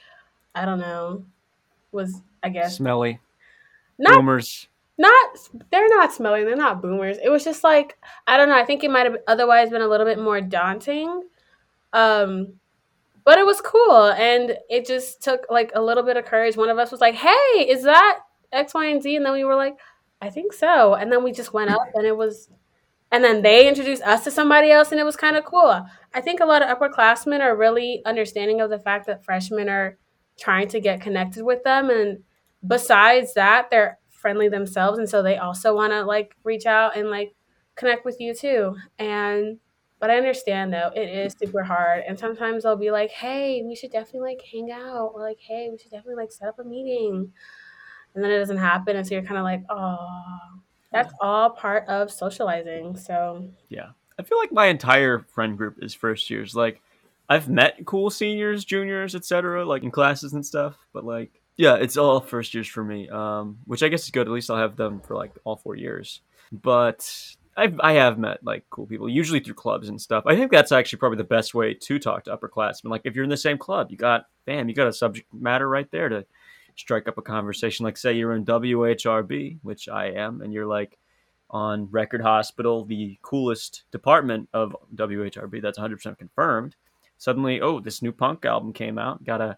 I 0.54 0.64
don't 0.64 0.78
know 0.80 1.24
was 1.92 2.20
I 2.42 2.48
guess 2.50 2.76
Smelly. 2.76 3.20
not 3.98 4.14
Boomers. 4.16 4.68
not 4.98 5.30
they're 5.70 5.88
not 5.88 6.12
smelly. 6.12 6.44
They're 6.44 6.56
not 6.56 6.82
boomers. 6.82 7.18
It 7.22 7.28
was 7.30 7.44
just 7.44 7.64
like 7.64 7.96
I 8.26 8.36
don't 8.36 8.48
know. 8.48 8.56
I 8.56 8.64
think 8.64 8.84
it 8.84 8.90
might 8.90 9.06
have 9.06 9.16
otherwise 9.26 9.70
been 9.70 9.82
a 9.82 9.88
little 9.88 10.06
bit 10.06 10.18
more 10.18 10.40
daunting. 10.40 11.24
Um, 11.92 12.54
but 13.24 13.38
it 13.38 13.46
was 13.46 13.60
cool, 13.62 14.08
and 14.12 14.56
it 14.68 14.86
just 14.86 15.22
took 15.22 15.46
like 15.48 15.72
a 15.74 15.80
little 15.80 16.02
bit 16.02 16.16
of 16.16 16.26
courage. 16.26 16.56
One 16.56 16.68
of 16.68 16.78
us 16.78 16.90
was 16.92 17.00
like, 17.00 17.14
"Hey, 17.14 17.66
is 17.68 17.84
that 17.84 18.18
X, 18.52 18.74
Y, 18.74 18.86
and 18.86 19.02
Z?" 19.02 19.16
And 19.16 19.24
then 19.24 19.32
we 19.32 19.44
were 19.44 19.54
like, 19.54 19.78
"I 20.20 20.28
think 20.28 20.52
so." 20.52 20.94
And 20.94 21.10
then 21.10 21.22
we 21.24 21.32
just 21.32 21.54
went 21.54 21.70
up, 21.70 21.88
and 21.94 22.06
it 22.06 22.16
was, 22.16 22.50
and 23.14 23.22
then 23.22 23.42
they 23.42 23.68
introduced 23.68 24.02
us 24.02 24.24
to 24.24 24.30
somebody 24.32 24.72
else, 24.72 24.90
and 24.90 25.00
it 25.00 25.04
was 25.04 25.14
kind 25.14 25.36
of 25.36 25.44
cool. 25.44 25.86
I 26.12 26.20
think 26.20 26.40
a 26.40 26.44
lot 26.44 26.62
of 26.62 26.76
upperclassmen 26.76 27.38
are 27.40 27.56
really 27.56 28.02
understanding 28.04 28.60
of 28.60 28.70
the 28.70 28.80
fact 28.80 29.06
that 29.06 29.24
freshmen 29.24 29.68
are 29.68 29.96
trying 30.36 30.66
to 30.68 30.80
get 30.80 31.00
connected 31.00 31.44
with 31.44 31.62
them, 31.62 31.90
and 31.90 32.24
besides 32.66 33.34
that, 33.34 33.70
they're 33.70 33.98
friendly 34.10 34.48
themselves, 34.48 34.98
and 34.98 35.08
so 35.08 35.22
they 35.22 35.36
also 35.36 35.76
want 35.76 35.92
to 35.92 36.02
like 36.02 36.34
reach 36.42 36.66
out 36.66 36.96
and 36.96 37.08
like 37.08 37.36
connect 37.76 38.04
with 38.04 38.18
you 38.18 38.34
too. 38.34 38.74
And 38.98 39.58
but 40.00 40.10
I 40.10 40.16
understand 40.16 40.72
though, 40.72 40.90
it 40.94 41.08
is 41.08 41.36
super 41.38 41.62
hard. 41.62 42.02
And 42.06 42.18
sometimes 42.18 42.64
they'll 42.64 42.76
be 42.76 42.90
like, 42.90 43.10
hey, 43.10 43.62
we 43.64 43.74
should 43.74 43.92
definitely 43.92 44.32
like 44.32 44.42
hang 44.52 44.70
out. 44.70 45.12
Or 45.14 45.22
like, 45.22 45.38
hey, 45.40 45.68
we 45.70 45.78
should 45.78 45.92
definitely 45.92 46.22
like 46.22 46.32
set 46.32 46.48
up 46.48 46.58
a 46.58 46.64
meeting. 46.64 47.32
And 48.14 48.22
then 48.24 48.30
it 48.30 48.38
doesn't 48.38 48.58
happen. 48.58 48.96
And 48.96 49.06
so 49.06 49.14
you're 49.14 49.22
kind 49.22 49.38
of 49.38 49.44
like, 49.44 49.62
oh, 49.70 50.60
that's 50.94 51.12
all 51.20 51.50
part 51.50 51.86
of 51.88 52.10
socializing. 52.10 52.96
So 52.96 53.48
Yeah. 53.68 53.90
I 54.18 54.22
feel 54.22 54.38
like 54.38 54.52
my 54.52 54.66
entire 54.66 55.18
friend 55.34 55.58
group 55.58 55.78
is 55.82 55.92
first 55.92 56.30
years. 56.30 56.54
Like, 56.54 56.80
I've 57.28 57.48
met 57.48 57.84
cool 57.84 58.10
seniors, 58.10 58.64
juniors, 58.64 59.14
etc., 59.14 59.64
like 59.64 59.82
in 59.82 59.90
classes 59.90 60.34
and 60.34 60.46
stuff. 60.46 60.76
But 60.92 61.04
like, 61.04 61.40
yeah, 61.56 61.74
it's 61.76 61.96
all 61.96 62.20
first 62.20 62.54
years 62.54 62.68
for 62.68 62.84
me. 62.84 63.08
Um, 63.08 63.58
which 63.64 63.82
I 63.82 63.88
guess 63.88 64.04
is 64.04 64.10
good. 64.10 64.28
At 64.28 64.32
least 64.32 64.50
I'll 64.50 64.56
have 64.56 64.76
them 64.76 65.00
for 65.00 65.16
like 65.16 65.32
all 65.44 65.56
four 65.56 65.74
years. 65.74 66.20
But 66.52 67.10
I've, 67.56 67.80
I 67.80 67.94
have 67.94 68.18
met 68.18 68.44
like 68.44 68.64
cool 68.70 68.86
people, 68.86 69.08
usually 69.08 69.40
through 69.40 69.54
clubs 69.54 69.88
and 69.88 70.00
stuff. 70.00 70.24
I 70.26 70.36
think 70.36 70.52
that's 70.52 70.72
actually 70.72 70.98
probably 70.98 71.18
the 71.18 71.24
best 71.24 71.54
way 71.54 71.74
to 71.74 71.98
talk 71.98 72.24
to 72.24 72.36
upperclassmen. 72.36 72.90
Like 72.90 73.02
if 73.04 73.14
you're 73.14 73.24
in 73.24 73.30
the 73.30 73.36
same 73.36 73.58
club, 73.58 73.90
you 73.90 73.96
got, 73.96 74.26
bam, 74.44 74.68
you 74.68 74.74
got 74.74 74.88
a 74.88 74.92
subject 74.92 75.32
matter 75.32 75.68
right 75.68 75.90
there 75.90 76.08
to 76.08 76.26
strike 76.76 77.08
up 77.08 77.18
a 77.18 77.22
conversation. 77.22 77.84
Like 77.84 77.96
say 77.96 78.12
you're 78.12 78.34
in 78.34 78.44
WHRB, 78.44 79.58
which 79.62 79.88
I 79.88 80.06
am, 80.06 80.40
and 80.40 80.52
you're 80.52 80.66
like 80.66 80.98
on 81.50 81.88
Record 81.90 82.20
Hospital, 82.20 82.84
the 82.84 83.18
coolest 83.22 83.84
department 83.90 84.48
of 84.52 84.76
WHRB. 84.94 85.62
That's 85.62 85.78
100% 85.78 86.18
confirmed. 86.18 86.76
Suddenly, 87.18 87.60
oh, 87.60 87.80
this 87.80 88.02
new 88.02 88.12
punk 88.12 88.44
album 88.44 88.72
came 88.72 88.98
out. 88.98 89.24
Got 89.24 89.40
a 89.40 89.56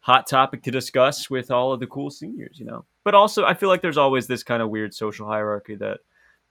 hot 0.00 0.26
topic 0.26 0.62
to 0.62 0.70
discuss 0.70 1.30
with 1.30 1.50
all 1.50 1.72
of 1.72 1.80
the 1.80 1.86
cool 1.86 2.10
seniors, 2.10 2.58
you 2.58 2.66
know. 2.66 2.84
But 3.04 3.14
also, 3.14 3.44
I 3.44 3.54
feel 3.54 3.68
like 3.68 3.82
there's 3.82 3.96
always 3.96 4.26
this 4.26 4.42
kind 4.42 4.62
of 4.62 4.70
weird 4.70 4.94
social 4.94 5.26
hierarchy 5.26 5.74
that 5.76 6.00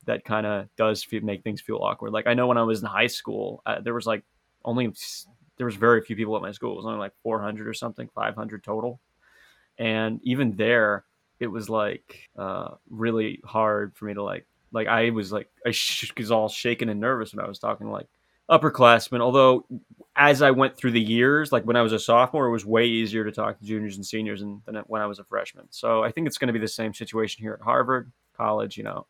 that 0.06 0.24
kind 0.24 0.46
of 0.46 0.68
does 0.78 1.04
feel, 1.04 1.22
make 1.22 1.44
things 1.44 1.62
feel 1.62 1.78
awkward. 1.78 2.12
Like 2.12 2.28
I 2.28 2.34
know 2.34 2.48
when 2.48 2.58
I 2.58 2.64
was 2.64 2.82
in 2.82 2.88
high 2.88 3.08
school, 3.08 3.62
uh, 3.66 3.82
there 3.82 3.94
was 3.94 4.08
like 4.08 4.24
only 4.66 4.92
there 5.58 5.66
was 5.66 5.76
very 5.76 6.02
few 6.02 6.16
people 6.16 6.36
at 6.36 6.42
my 6.42 6.52
school. 6.52 6.74
It 6.74 6.78
was 6.78 6.86
only 6.86 7.00
like 7.00 7.14
400 7.24 7.68
or 7.68 7.74
something, 7.74 8.10
500 8.16 8.64
total, 8.64 9.00
and 9.78 10.20
even 10.24 10.56
there, 10.56 11.06
it 11.40 11.48
was 11.48 11.70
like 11.70 12.30
uh, 12.38 12.70
really 12.90 13.42
hard 13.46 13.96
for 13.96 14.06
me 14.06 14.14
to 14.14 14.24
like 14.24 14.46
like 14.72 14.88
I 14.88 15.12
was 15.12 15.32
like 15.32 15.50
I 15.66 15.72
sh- 15.72 16.12
was 16.18 16.32
all 16.32 16.50
shaken 16.50 16.90
and 16.90 17.00
nervous 17.00 17.34
when 17.34 17.44
I 17.44 17.48
was 17.48 17.60
talking 17.60 17.88
to 17.88 17.94
like 17.94 18.08
upperclassmen. 18.50 19.22
Although 19.22 19.66
as 20.16 20.42
I 20.42 20.52
went 20.52 20.76
through 20.76 20.92
the 20.92 21.02
years, 21.02 21.52
like 21.52 21.64
when 21.64 21.76
I 21.76 21.82
was 21.82 21.94
a 21.94 22.00
sophomore, 22.00 22.48
it 22.48 22.52
was 22.52 22.66
way 22.66 22.86
easier 22.86 23.24
to 23.24 23.32
talk 23.32 23.60
to 23.60 23.66
juniors 23.66 23.98
and 23.98 24.06
seniors 24.06 24.42
than 24.42 24.62
when 24.88 25.02
I 25.02 25.06
was 25.06 25.20
a 25.20 25.24
freshman. 25.24 25.68
So 25.70 26.04
I 26.04 26.12
think 26.12 26.28
it's 26.28 26.38
going 26.38 26.48
to 26.48 26.54
be 26.54 26.60
the 26.60 26.68
same 26.68 26.94
situation 26.94 27.44
here 27.44 27.54
at 27.54 27.62
Harvard 27.62 28.12
College. 28.36 28.78
You 28.78 28.84
know, 28.84 29.06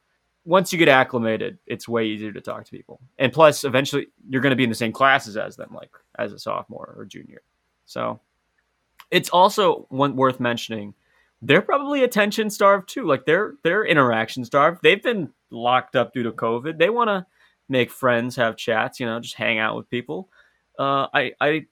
once 0.45 0.71
you 0.71 0.79
get 0.79 0.89
acclimated, 0.89 1.57
it's 1.65 1.87
way 1.87 2.05
easier 2.05 2.31
to 2.31 2.41
talk 2.41 2.65
to 2.65 2.71
people. 2.71 2.99
And 3.17 3.31
plus, 3.31 3.63
eventually, 3.63 4.07
you're 4.29 4.41
going 4.41 4.51
to 4.51 4.57
be 4.57 4.63
in 4.63 4.69
the 4.69 4.75
same 4.75 4.91
classes 4.91 5.37
as 5.37 5.55
them, 5.55 5.71
like 5.73 5.91
as 6.17 6.33
a 6.33 6.39
sophomore 6.39 6.93
or 6.97 7.05
junior. 7.05 7.41
So 7.85 8.19
it's 9.11 9.29
also 9.29 9.85
one 9.89 10.15
worth 10.15 10.39
mentioning. 10.39 10.93
They're 11.41 11.61
probably 11.61 12.03
attention 12.03 12.49
starved 12.49 12.89
too. 12.89 13.05
Like 13.05 13.25
they're 13.25 13.53
they're 13.63 13.85
interaction 13.85 14.43
starved. 14.45 14.79
They've 14.81 15.01
been 15.01 15.31
locked 15.51 15.95
up 15.95 16.13
due 16.13 16.23
to 16.23 16.31
COVID. 16.31 16.77
They 16.77 16.89
want 16.89 17.09
to 17.09 17.25
make 17.69 17.91
friends, 17.91 18.35
have 18.35 18.57
chats, 18.57 18.99
you 18.99 19.05
know, 19.05 19.19
just 19.19 19.35
hang 19.35 19.59
out 19.59 19.75
with 19.75 19.89
people. 19.89 20.29
Uh, 20.79 21.07
I 21.13 21.31
I 21.39 21.65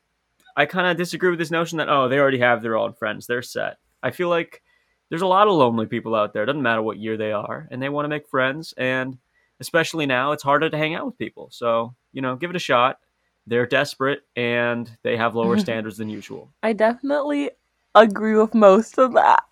I 0.56 0.66
kind 0.66 0.88
of 0.88 0.98
disagree 0.98 1.30
with 1.30 1.40
this 1.40 1.52
notion 1.52 1.78
that 1.80 1.90
oh 1.90 2.08
they 2.08 2.20
already 2.20 2.40
have 2.40 2.62
their 2.62 2.78
own 2.78 2.94
friends, 2.94 3.28
they're 3.28 3.42
set. 3.42 3.78
I 4.04 4.12
feel 4.12 4.30
like 4.30 4.62
there's 5.10 5.22
a 5.22 5.28
lot 5.28 5.48
of 5.48 5.54
lonely 5.54 5.86
people 5.86 6.16
out 6.16 6.34
there. 6.34 6.44
It 6.44 6.48
doesn't 6.48 6.62
matter 6.62 6.82
what 6.82 6.98
year 6.98 7.18
they 7.18 7.32
are, 7.32 7.68
and 7.72 7.82
they 7.82 7.90
want 7.90 8.06
to 8.06 8.10
make 8.10 8.28
friends. 8.28 8.74
And 8.78 9.18
especially 9.60 10.06
now, 10.06 10.32
it's 10.32 10.44
harder 10.44 10.70
to 10.70 10.78
hang 10.78 10.96
out 10.96 11.06
with 11.06 11.18
people. 11.18 11.50
So 11.52 11.96
you 12.14 12.22
know, 12.22 12.36
give 12.36 12.50
it 12.50 12.56
a 12.56 12.60
shot. 12.60 13.00
They're 13.48 13.66
desperate 13.66 14.22
and 14.36 14.90
they 15.04 15.18
have 15.18 15.36
lower 15.36 15.58
standards 15.60 15.98
than 15.98 16.10
usual. 16.10 16.52
I 16.64 16.74
definitely 16.74 17.52
agree 17.94 18.36
with 18.36 18.54
most 18.54 18.98
of 18.98 19.14
that. 19.14 19.44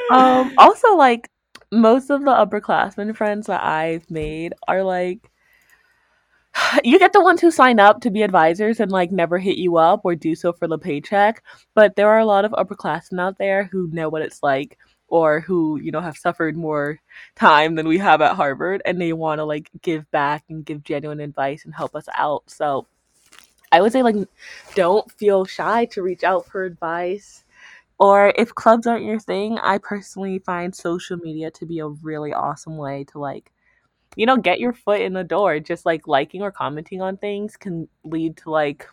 um, 0.10 0.52
also, 0.58 0.94
like 0.96 1.30
most 1.70 2.10
of 2.10 2.20
the 2.22 2.30
upperclassmen 2.30 3.14
friends 3.16 3.46
that 3.46 3.62
I've 3.62 4.10
made 4.10 4.54
are 4.66 4.82
like 4.82 5.30
you 6.84 6.98
get 6.98 7.12
the 7.12 7.22
ones 7.22 7.40
who 7.40 7.50
sign 7.50 7.80
up 7.80 8.00
to 8.00 8.10
be 8.10 8.22
advisors 8.22 8.80
and 8.80 8.90
like 8.90 9.12
never 9.12 9.38
hit 9.38 9.58
you 9.58 9.76
up 9.76 10.00
or 10.04 10.14
do 10.14 10.34
so 10.34 10.52
for 10.52 10.66
the 10.66 10.78
paycheck. 10.78 11.42
But 11.74 11.96
there 11.96 12.08
are 12.08 12.18
a 12.18 12.24
lot 12.24 12.44
of 12.44 12.52
upperclassmen 12.52 13.20
out 13.20 13.38
there 13.38 13.64
who 13.64 13.88
know 13.92 14.08
what 14.08 14.22
it's 14.22 14.42
like 14.42 14.78
or 15.08 15.40
who 15.40 15.80
you 15.80 15.90
know 15.90 16.00
have 16.00 16.16
suffered 16.16 16.56
more 16.56 17.00
time 17.34 17.74
than 17.74 17.88
we 17.88 17.98
have 17.98 18.20
at 18.20 18.36
Harvard 18.36 18.82
and 18.84 19.00
they 19.00 19.12
want 19.12 19.38
to 19.38 19.44
like 19.44 19.70
give 19.82 20.08
back 20.10 20.44
and 20.48 20.64
give 20.64 20.84
genuine 20.84 21.20
advice 21.20 21.64
and 21.64 21.74
help 21.74 21.96
us 21.96 22.08
out. 22.14 22.42
So 22.46 22.86
I 23.72 23.80
would 23.80 23.92
say 23.92 24.02
like 24.02 24.16
don't 24.74 25.10
feel 25.12 25.44
shy 25.44 25.86
to 25.86 26.02
reach 26.02 26.24
out 26.24 26.46
for 26.46 26.64
advice. 26.64 27.44
Or 28.00 28.32
if 28.36 28.54
clubs 28.54 28.86
aren't 28.86 29.04
your 29.04 29.18
thing, 29.18 29.58
I 29.58 29.78
personally 29.78 30.38
find 30.38 30.74
social 30.74 31.16
media 31.16 31.50
to 31.52 31.66
be 31.66 31.80
a 31.80 31.88
really 31.88 32.32
awesome 32.32 32.76
way 32.76 33.04
to 33.04 33.18
like 33.18 33.50
you 34.16 34.26
know 34.26 34.36
get 34.36 34.60
your 34.60 34.72
foot 34.72 35.00
in 35.00 35.14
the 35.14 35.24
door. 35.24 35.58
Just 35.60 35.86
like 35.86 36.06
liking 36.06 36.42
or 36.42 36.52
commenting 36.52 37.02
on 37.02 37.16
things 37.16 37.56
can 37.56 37.88
lead 38.04 38.36
to 38.38 38.50
like 38.50 38.86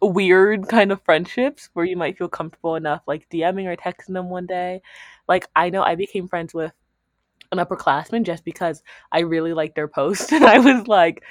weird 0.00 0.68
kind 0.68 0.92
of 0.92 1.02
friendships 1.02 1.70
where 1.72 1.84
you 1.84 1.96
might 1.96 2.18
feel 2.18 2.28
comfortable 2.28 2.76
enough 2.76 3.02
like 3.06 3.28
DMing 3.30 3.66
or 3.66 3.76
texting 3.76 4.14
them 4.14 4.28
one 4.28 4.46
day. 4.46 4.82
Like 5.28 5.46
I 5.56 5.70
know 5.70 5.82
I 5.82 5.94
became 5.94 6.28
friends 6.28 6.52
with 6.54 6.72
an 7.52 7.58
upperclassman 7.58 8.24
just 8.24 8.44
because 8.44 8.82
I 9.12 9.20
really 9.20 9.52
liked 9.52 9.74
their 9.74 9.88
post 9.88 10.32
and 10.32 10.44
I 10.44 10.58
was 10.58 10.86
like, 10.86 11.22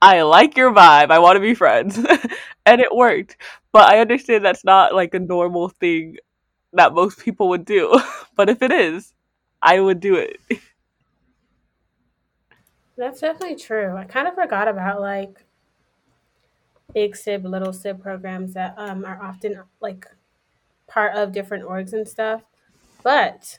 I 0.00 0.22
like 0.22 0.56
your 0.56 0.72
vibe. 0.72 1.10
I 1.10 1.18
want 1.18 1.36
to 1.36 1.40
be 1.40 1.54
friends. 1.54 1.98
and 2.66 2.80
it 2.80 2.94
worked. 2.94 3.36
But 3.72 3.90
I 3.90 4.00
understand 4.00 4.44
that's 4.44 4.64
not 4.64 4.94
like 4.94 5.14
a 5.14 5.18
normal 5.18 5.68
thing 5.68 6.16
that 6.74 6.92
most 6.92 7.18
people 7.18 7.48
would 7.48 7.64
do. 7.64 7.98
but 8.36 8.48
if 8.48 8.62
it 8.62 8.72
is, 8.72 9.14
I 9.62 9.80
would 9.80 10.00
do 10.00 10.16
it. 10.16 10.38
That's 12.96 13.20
definitely 13.20 13.56
true. 13.56 13.96
I 13.96 14.04
kind 14.04 14.28
of 14.28 14.34
forgot 14.34 14.68
about 14.68 15.00
like 15.00 15.45
big 16.96 17.14
sib, 17.14 17.44
little 17.44 17.74
sib 17.74 18.00
programs 18.00 18.54
that 18.54 18.74
um, 18.78 19.04
are 19.04 19.22
often 19.22 19.62
like 19.82 20.06
part 20.88 21.14
of 21.14 21.30
different 21.30 21.62
orgs 21.62 21.92
and 21.92 22.08
stuff. 22.08 22.40
But 23.02 23.58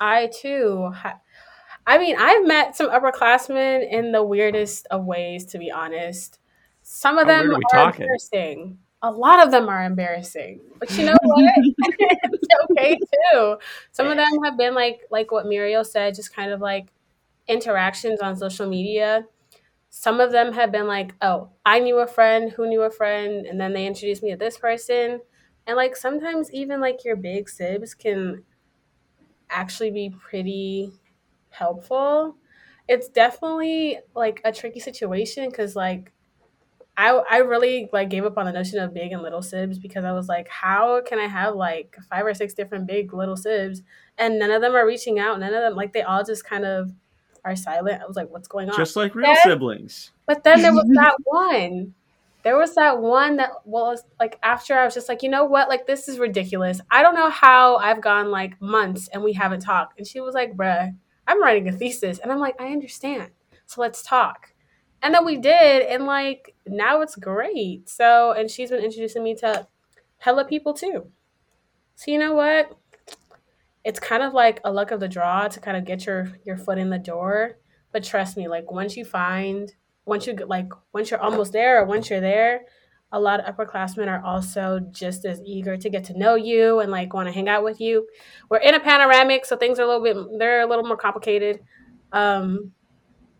I 0.00 0.26
too, 0.26 0.90
ha- 0.92 1.20
I 1.86 1.98
mean, 1.98 2.16
I've 2.18 2.44
met 2.44 2.76
some 2.76 2.90
upperclassmen 2.90 3.88
in 3.88 4.10
the 4.10 4.24
weirdest 4.24 4.88
of 4.90 5.04
ways, 5.04 5.44
to 5.46 5.58
be 5.58 5.70
honest. 5.70 6.40
Some 6.82 7.16
of 7.16 7.28
them 7.28 7.54
are 7.72 7.78
are 7.78 7.90
embarrassing. 7.92 8.76
A 9.02 9.10
lot 9.10 9.44
of 9.44 9.52
them 9.52 9.68
are 9.68 9.84
embarrassing, 9.84 10.62
but 10.80 10.90
you 10.98 11.04
know 11.04 11.16
what? 11.22 11.54
it's 11.78 12.48
okay 12.72 12.96
too. 12.96 13.56
Some 13.92 14.08
of 14.08 14.16
them 14.16 14.42
have 14.44 14.58
been 14.58 14.74
like, 14.74 15.02
like 15.12 15.30
what 15.30 15.46
Muriel 15.46 15.84
said, 15.84 16.16
just 16.16 16.34
kind 16.34 16.50
of 16.50 16.60
like 16.60 16.88
interactions 17.46 18.20
on 18.20 18.34
social 18.36 18.68
media 18.68 19.26
some 19.94 20.20
of 20.20 20.32
them 20.32 20.54
have 20.54 20.72
been 20.72 20.86
like, 20.86 21.14
oh, 21.20 21.50
I 21.66 21.78
knew 21.78 21.98
a 21.98 22.06
friend 22.06 22.50
who 22.50 22.66
knew 22.66 22.80
a 22.82 22.90
friend, 22.90 23.44
and 23.44 23.60
then 23.60 23.74
they 23.74 23.86
introduced 23.86 24.22
me 24.22 24.30
to 24.30 24.38
this 24.38 24.56
person. 24.56 25.20
And 25.66 25.76
like 25.76 25.96
sometimes 25.96 26.50
even 26.52 26.80
like 26.80 27.04
your 27.04 27.14
big 27.14 27.48
sibs 27.48 27.94
can 27.94 28.42
actually 29.50 29.90
be 29.90 30.10
pretty 30.10 30.92
helpful. 31.50 32.36
It's 32.88 33.08
definitely 33.08 33.98
like 34.14 34.40
a 34.44 34.52
tricky 34.52 34.80
situation 34.80 35.48
because 35.50 35.76
like 35.76 36.12
I 36.96 37.10
I 37.30 37.38
really 37.38 37.88
like 37.92 38.10
gave 38.10 38.24
up 38.24 38.38
on 38.38 38.46
the 38.46 38.52
notion 38.52 38.78
of 38.80 38.94
big 38.94 39.12
and 39.12 39.22
little 39.22 39.42
sibs 39.42 39.78
because 39.78 40.04
I 40.04 40.12
was 40.12 40.28
like, 40.28 40.48
how 40.48 41.02
can 41.02 41.18
I 41.18 41.26
have 41.28 41.54
like 41.54 41.96
five 42.10 42.26
or 42.26 42.34
six 42.34 42.54
different 42.54 42.86
big 42.86 43.14
little 43.14 43.36
sibs 43.36 43.82
and 44.18 44.38
none 44.38 44.50
of 44.50 44.62
them 44.62 44.74
are 44.74 44.86
reaching 44.86 45.18
out, 45.18 45.40
none 45.40 45.54
of 45.54 45.62
them 45.62 45.76
like 45.76 45.92
they 45.92 46.02
all 46.02 46.24
just 46.24 46.44
kind 46.44 46.64
of 46.64 46.92
are 47.44 47.56
silent. 47.56 48.02
I 48.02 48.06
was 48.06 48.16
like, 48.16 48.30
what's 48.30 48.48
going 48.48 48.70
on? 48.70 48.76
Just 48.76 48.96
like 48.96 49.14
real 49.14 49.28
Yeah. 49.28 49.42
siblings. 49.42 50.12
But 50.26 50.44
then 50.44 50.62
there 50.62 50.72
was 50.72 50.88
that 50.94 51.16
one. 51.24 51.94
There 52.44 52.56
was 52.56 52.74
that 52.74 53.00
one 53.00 53.36
that 53.36 53.50
was 53.64 54.02
like 54.18 54.38
after 54.42 54.74
I 54.74 54.84
was 54.84 54.94
just 54.94 55.08
like, 55.08 55.22
you 55.22 55.28
know 55.28 55.44
what? 55.44 55.68
Like 55.68 55.86
this 55.86 56.08
is 56.08 56.18
ridiculous. 56.18 56.80
I 56.90 57.02
don't 57.02 57.14
know 57.14 57.30
how 57.30 57.76
I've 57.76 58.00
gone 58.00 58.30
like 58.30 58.60
months 58.60 59.08
and 59.08 59.22
we 59.22 59.32
haven't 59.32 59.60
talked. 59.60 59.96
And 59.98 60.06
she 60.06 60.20
was 60.20 60.34
like, 60.34 60.56
bruh, 60.56 60.92
I'm 61.28 61.42
writing 61.42 61.68
a 61.68 61.72
thesis. 61.72 62.18
And 62.18 62.32
I'm 62.32 62.40
like, 62.40 62.60
I 62.60 62.68
understand. 62.72 63.30
So 63.66 63.80
let's 63.80 64.02
talk. 64.02 64.52
And 65.02 65.14
then 65.14 65.24
we 65.24 65.36
did, 65.36 65.82
and 65.86 66.04
like 66.06 66.54
now 66.66 67.00
it's 67.00 67.16
great. 67.16 67.88
So 67.88 68.32
and 68.32 68.50
she's 68.50 68.70
been 68.70 68.84
introducing 68.84 69.22
me 69.24 69.34
to 69.36 69.66
hella 70.18 70.44
people 70.44 70.74
too. 70.74 71.10
So 71.96 72.10
you 72.10 72.18
know 72.18 72.34
what? 72.34 72.76
It's 73.84 73.98
kind 73.98 74.22
of 74.22 74.32
like 74.32 74.60
a 74.64 74.72
luck 74.72 74.90
of 74.90 75.00
the 75.00 75.08
draw 75.08 75.48
to 75.48 75.60
kind 75.60 75.76
of 75.76 75.84
get 75.84 76.06
your 76.06 76.32
your 76.44 76.56
foot 76.56 76.78
in 76.78 76.90
the 76.90 76.98
door. 76.98 77.58
But 77.92 78.04
trust 78.04 78.36
me, 78.36 78.48
like 78.48 78.70
once 78.70 78.96
you 78.96 79.04
find 79.04 79.72
once 80.04 80.26
you 80.26 80.34
like 80.34 80.68
once 80.92 81.10
you're 81.10 81.20
almost 81.20 81.52
there 81.52 81.80
or 81.80 81.84
once 81.86 82.10
you're 82.10 82.20
there, 82.20 82.62
a 83.12 83.20
lot 83.20 83.40
of 83.40 83.54
upperclassmen 83.54 84.08
are 84.08 84.24
also 84.24 84.80
just 84.90 85.24
as 85.24 85.40
eager 85.44 85.76
to 85.76 85.90
get 85.90 86.04
to 86.04 86.18
know 86.18 86.34
you 86.34 86.80
and 86.80 86.90
like 86.90 87.12
want 87.12 87.28
to 87.28 87.32
hang 87.32 87.48
out 87.48 87.62
with 87.62 87.80
you. 87.80 88.06
We're 88.48 88.58
in 88.58 88.74
a 88.74 88.80
panoramic, 88.80 89.44
so 89.44 89.56
things 89.56 89.78
are 89.78 89.82
a 89.82 89.86
little 89.86 90.02
bit 90.02 90.38
they're 90.38 90.62
a 90.62 90.66
little 90.66 90.84
more 90.84 90.96
complicated. 90.96 91.60
Um, 92.12 92.72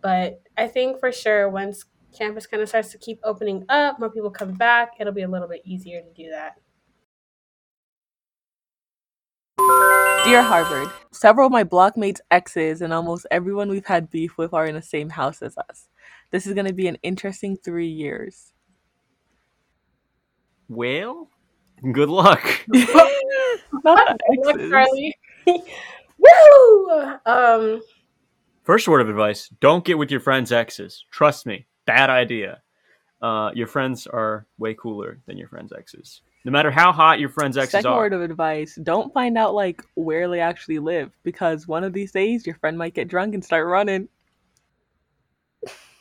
but 0.02 0.42
I 0.58 0.66
think 0.66 1.00
for 1.00 1.12
sure 1.12 1.48
once 1.48 1.84
campus 2.16 2.46
kind 2.46 2.62
of 2.62 2.68
starts 2.68 2.90
to 2.92 2.98
keep 2.98 3.20
opening 3.24 3.64
up, 3.68 3.98
more 3.98 4.10
people 4.10 4.30
come 4.30 4.52
back, 4.52 4.92
it'll 5.00 5.12
be 5.12 5.22
a 5.22 5.28
little 5.28 5.48
bit 5.48 5.62
easier 5.64 6.02
to 6.02 6.12
do 6.12 6.30
that. 6.30 6.56
Dear 10.24 10.42
Harvard, 10.42 10.88
several 11.10 11.46
of 11.46 11.52
my 11.52 11.64
blockmates' 11.64 12.20
exes 12.30 12.80
and 12.80 12.92
almost 12.92 13.26
everyone 13.32 13.68
we've 13.68 13.84
had 13.84 14.08
beef 14.08 14.38
with 14.38 14.54
are 14.54 14.66
in 14.66 14.76
the 14.76 14.82
same 14.82 15.10
house 15.10 15.42
as 15.42 15.58
us. 15.58 15.88
This 16.30 16.46
is 16.46 16.54
going 16.54 16.66
to 16.66 16.72
be 16.72 16.86
an 16.86 16.96
interesting 17.02 17.56
three 17.56 17.88
years. 17.88 18.52
Well, 20.68 21.28
good 21.90 22.08
luck. 22.08 22.40
Not 23.84 24.20
exes. 24.30 24.70
Charlie. 24.70 25.16
Woo! 26.18 26.90
Um, 27.26 27.82
First 28.62 28.86
word 28.86 29.00
of 29.00 29.08
advice: 29.08 29.48
Don't 29.60 29.84
get 29.84 29.98
with 29.98 30.12
your 30.12 30.20
friends' 30.20 30.52
exes. 30.52 31.04
Trust 31.10 31.46
me, 31.46 31.66
bad 31.84 32.10
idea. 32.10 32.62
Uh, 33.20 33.50
your 33.54 33.66
friends 33.66 34.06
are 34.06 34.46
way 34.56 34.74
cooler 34.74 35.20
than 35.26 35.36
your 35.36 35.48
friends' 35.48 35.72
exes. 35.76 36.22
No 36.44 36.50
matter 36.50 36.70
how 36.70 36.92
hot 36.92 37.20
your 37.20 37.28
friends' 37.28 37.56
exes 37.56 37.70
Second 37.70 37.92
are. 37.92 37.96
word 37.98 38.12
of 38.12 38.22
advice: 38.22 38.78
Don't 38.82 39.12
find 39.14 39.38
out 39.38 39.54
like 39.54 39.82
where 39.94 40.28
they 40.28 40.40
actually 40.40 40.78
live 40.78 41.12
because 41.22 41.68
one 41.68 41.84
of 41.84 41.92
these 41.92 42.10
days 42.10 42.46
your 42.46 42.56
friend 42.56 42.76
might 42.76 42.94
get 42.94 43.08
drunk 43.08 43.34
and 43.34 43.44
start 43.44 43.66
running. 43.66 44.08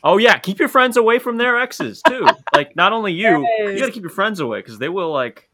Oh 0.04 0.16
yeah, 0.16 0.38
keep 0.38 0.58
your 0.58 0.68
friends 0.68 0.96
away 0.96 1.18
from 1.18 1.36
their 1.36 1.58
exes 1.58 2.02
too. 2.02 2.26
like 2.52 2.74
not 2.74 2.92
only 2.92 3.12
you, 3.12 3.46
you 3.58 3.78
got 3.78 3.86
to 3.86 3.92
keep 3.92 4.02
your 4.02 4.10
friends 4.10 4.40
away 4.40 4.58
because 4.58 4.78
they 4.78 4.88
will 4.88 5.12
like, 5.12 5.48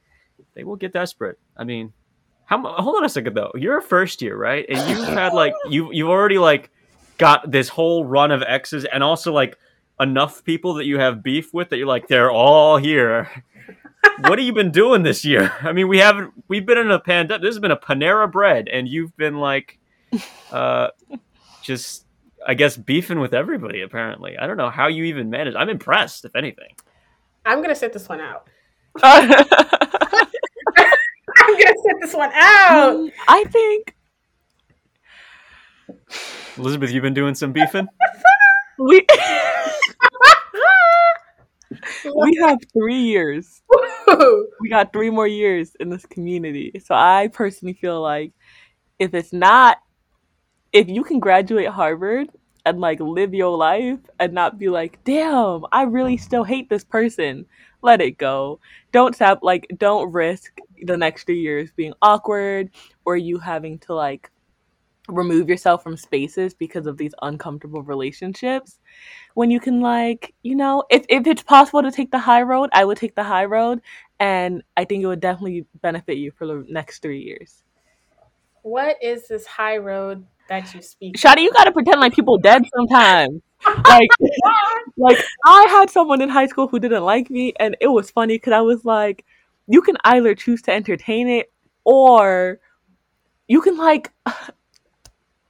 they 0.55 0.65
will 0.65 0.77
get 0.77 0.93
desperate. 0.93 1.39
I 1.57 1.65
mean, 1.65 1.93
how? 2.47 2.63
Hold 2.63 2.97
on 2.97 3.05
a 3.05 3.11
second 3.11 3.35
though. 3.35 3.53
You're 3.55 3.79
a 3.79 3.83
first 3.83 4.23
year, 4.23 4.37
right? 4.37 4.65
And 4.69 4.89
you've 4.89 5.09
had 5.09 5.35
like 5.35 5.53
you 5.69 5.93
you've 5.93 6.09
already 6.09 6.39
like 6.39 6.71
got 7.19 7.51
this 7.51 7.69
whole 7.69 8.07
run 8.07 8.31
of 8.31 8.43
exes 8.43 8.87
and 8.87 9.03
also 9.03 9.33
like 9.33 9.59
enough 10.01 10.45
people 10.45 10.75
that 10.75 10.87
you 10.87 10.99
have 10.99 11.23
beef 11.23 11.53
with 11.53 11.69
that 11.71 11.77
you're 11.77 11.87
like 11.87 12.09
they're 12.09 12.31
all 12.31 12.79
here. 12.79 13.45
What 14.21 14.39
have 14.39 14.47
you 14.47 14.53
been 14.53 14.71
doing 14.71 15.03
this 15.03 15.25
year? 15.25 15.53
I 15.63 15.73
mean, 15.73 15.89
we 15.89 15.99
haven't. 15.99 16.33
We've 16.49 16.67
been 16.67 16.79
in 16.79 16.91
a 16.91 17.01
pandemic. 17.01 17.43
This 17.43 17.55
has 17.55 17.61
been 17.61 17.71
a 17.71 17.77
Panera 17.77 18.31
Bread, 18.31 18.69
and 18.69 18.89
you've 18.89 19.17
been 19.17 19.39
like, 19.39 19.79
uh, 20.53 20.89
just 21.63 22.05
I 22.47 22.55
guess 22.55 22.77
beefing 22.77 23.21
with 23.21 23.35
everybody. 23.35 23.83
Apparently, 23.83 24.37
I 24.39 24.47
don't 24.47 24.57
know 24.57 24.71
how 24.71 24.89
you 24.89 25.05
even 25.05 25.31
manage. 25.31 25.55
I'm 25.55 25.69
impressed, 25.69 26.25
if 26.25 26.35
anything. 26.35 26.75
I'm 27.45 27.63
gonna 27.63 27.75
sit 27.75 27.93
this 27.93 28.09
one 28.09 28.21
out. 28.21 28.49
I 29.03 29.21
I'm 31.37 31.53
gonna 31.53 31.77
sit 31.83 31.97
this 32.01 32.15
one 32.15 32.31
out. 32.35 33.11
I 33.29 33.45
think 33.45 33.95
Elizabeth, 36.57 36.91
you've 36.91 37.03
been 37.03 37.15
doing 37.15 37.35
some 37.35 37.53
beefing. 37.53 37.87
we 38.79 39.07
we 42.17 42.37
have 42.43 42.59
three 42.73 43.01
years. 43.01 43.63
We 44.61 44.69
got 44.69 44.93
three 44.93 45.11
more 45.11 45.27
years 45.27 45.77
in 45.81 45.89
this 45.91 46.07
community. 46.07 46.73
So 46.85 46.95
I 46.95 47.29
personally 47.33 47.75
feel 47.75 48.01
like 48.01 48.33
if 48.99 49.15
it's 49.15 49.33
not 49.33 49.79
if 50.73 50.89
you 50.89 51.03
can 51.03 51.21
graduate 51.21 51.69
Harvard 51.69 52.29
and 52.67 52.81
like 52.81 53.01
live 53.01 53.35
your 53.35 53.57
life 53.57 53.99
and 54.21 54.33
not 54.33 54.59
be 54.59 54.69
like, 54.69 55.03
damn, 55.05 55.65
I 55.73 55.83
really 55.83 56.17
still 56.17 56.45
hate 56.45 56.69
this 56.69 56.85
person. 56.85 57.47
Let 57.83 58.01
it 58.01 58.19
go. 58.19 58.61
Don't 58.93 59.15
stop 59.15 59.41
like 59.43 59.67
don't 59.79 60.13
risk 60.13 60.59
the 60.83 60.97
next 60.97 61.25
three 61.25 61.41
years 61.41 61.71
being 61.77 61.95
awkward 62.03 62.71
or 63.05 63.17
you 63.17 63.39
having 63.39 63.79
to 63.81 63.95
like 63.95 64.31
remove 65.09 65.49
yourself 65.49 65.83
from 65.83 65.97
spaces 65.97 66.55
because 66.55 66.87
of 66.87 66.97
these 66.97 67.15
uncomfortable 67.23 67.83
relationships. 67.83 68.79
When 69.35 69.51
you 69.51 69.61
can 69.61 69.81
like 69.81 70.35
you 70.43 70.55
know 70.55 70.85
if, 70.91 71.05
if 71.09 71.27
it's 71.27 71.43
possible 71.43 71.83
to 71.83 71.91
take 71.91 72.11
the 72.11 72.19
high 72.19 72.43
road 72.43 72.71
i 72.73 72.85
would 72.85 72.99
take 72.99 73.15
the 73.15 73.23
high 73.23 73.45
road 73.45 73.81
and 74.19 74.63
i 74.77 74.85
think 74.85 75.03
it 75.03 75.07
would 75.07 75.21
definitely 75.21 75.65
benefit 75.81 76.19
you 76.19 76.31
for 76.33 76.47
the 76.47 76.65
next 76.69 77.03
three 77.03 77.21
years. 77.21 77.65
What 78.63 78.97
is 79.03 79.29
this 79.29 79.47
high 79.47 79.79
road 79.79 80.27
that 80.49 80.75
you 80.75 80.83
speak? 80.83 81.17
Shadi, 81.17 81.43
you 81.43 81.53
gotta 81.53 81.73
pretend 81.73 82.01
like 82.01 82.15
people 82.15 82.39
dead 82.39 82.65
sometimes. 82.75 83.41
Like 83.67 84.09
like 84.97 85.19
i 85.47 85.67
had 85.69 85.91
someone 85.91 86.21
in 86.21 86.29
high 86.29 86.47
school 86.47 86.69
who 86.69 86.79
didn't 86.79 87.05
like 87.05 87.31
me 87.31 87.53
and 87.59 87.77
it 87.81 87.89
was 87.89 88.11
funny 88.11 88.35
because 88.35 88.53
i 88.53 88.61
was 88.61 88.85
like 88.85 89.25
you 89.67 89.83
can 89.83 89.97
either 90.05 90.35
choose 90.35 90.63
to 90.63 90.73
entertain 90.73 91.29
it 91.29 91.53
or 91.85 92.61
you 93.47 93.61
can 93.61 93.77
like 93.77 94.13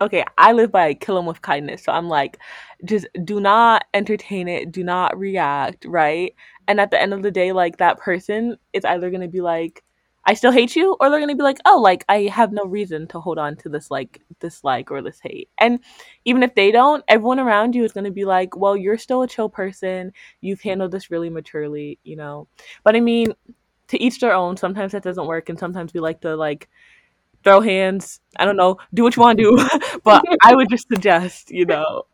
okay, 0.00 0.24
I 0.36 0.52
live 0.52 0.70
by 0.72 0.94
kill 0.94 1.16
them 1.16 1.26
with 1.26 1.42
kindness. 1.42 1.82
So 1.84 1.92
I'm 1.92 2.08
like, 2.08 2.38
just 2.84 3.06
do 3.24 3.40
not 3.40 3.84
entertain 3.94 4.48
it, 4.48 4.72
do 4.72 4.84
not 4.84 5.18
react, 5.18 5.84
right? 5.86 6.34
And 6.68 6.80
at 6.80 6.90
the 6.90 7.00
end 7.00 7.14
of 7.14 7.22
the 7.22 7.30
day, 7.30 7.52
like 7.52 7.78
that 7.78 7.98
person 7.98 8.56
is 8.72 8.84
either 8.84 9.10
gonna 9.10 9.28
be 9.28 9.40
like, 9.40 9.82
I 10.24 10.34
still 10.34 10.52
hate 10.52 10.76
you, 10.76 10.96
or 11.00 11.08
they're 11.10 11.20
gonna 11.20 11.34
be 11.34 11.42
like, 11.42 11.58
oh, 11.64 11.80
like 11.80 12.04
I 12.08 12.22
have 12.24 12.52
no 12.52 12.64
reason 12.64 13.06
to 13.08 13.20
hold 13.20 13.38
on 13.38 13.56
to 13.56 13.68
this 13.68 13.90
like 13.90 14.20
dislike 14.40 14.90
or 14.90 15.02
this 15.02 15.20
hate. 15.22 15.48
And 15.58 15.80
even 16.24 16.42
if 16.42 16.54
they 16.54 16.70
don't, 16.70 17.02
everyone 17.08 17.40
around 17.40 17.74
you 17.74 17.84
is 17.84 17.92
gonna 17.92 18.10
be 18.10 18.24
like, 18.24 18.56
well, 18.56 18.76
you're 18.76 18.98
still 18.98 19.22
a 19.22 19.28
chill 19.28 19.48
person. 19.48 20.12
You've 20.40 20.60
handled 20.60 20.92
this 20.92 21.10
really 21.10 21.30
maturely, 21.30 21.98
you 22.04 22.16
know. 22.16 22.46
But 22.84 22.94
I 22.96 23.00
mean, 23.00 23.32
to 23.88 24.00
each 24.02 24.20
their 24.20 24.34
own. 24.34 24.56
Sometimes 24.56 24.92
that 24.92 25.02
doesn't 25.02 25.26
work, 25.26 25.48
and 25.48 25.58
sometimes 25.58 25.92
we 25.92 26.00
like 26.00 26.20
to 26.20 26.36
like 26.36 26.68
throw 27.44 27.60
hands. 27.60 28.20
I 28.36 28.44
don't 28.44 28.56
know, 28.56 28.78
do 28.94 29.02
what 29.02 29.16
you 29.16 29.22
want 29.22 29.38
to 29.38 29.44
do. 29.44 29.68
but 30.04 30.22
I 30.42 30.54
would 30.54 30.68
just 30.68 30.88
suggest, 30.88 31.50
you 31.50 31.64
know. 31.64 32.04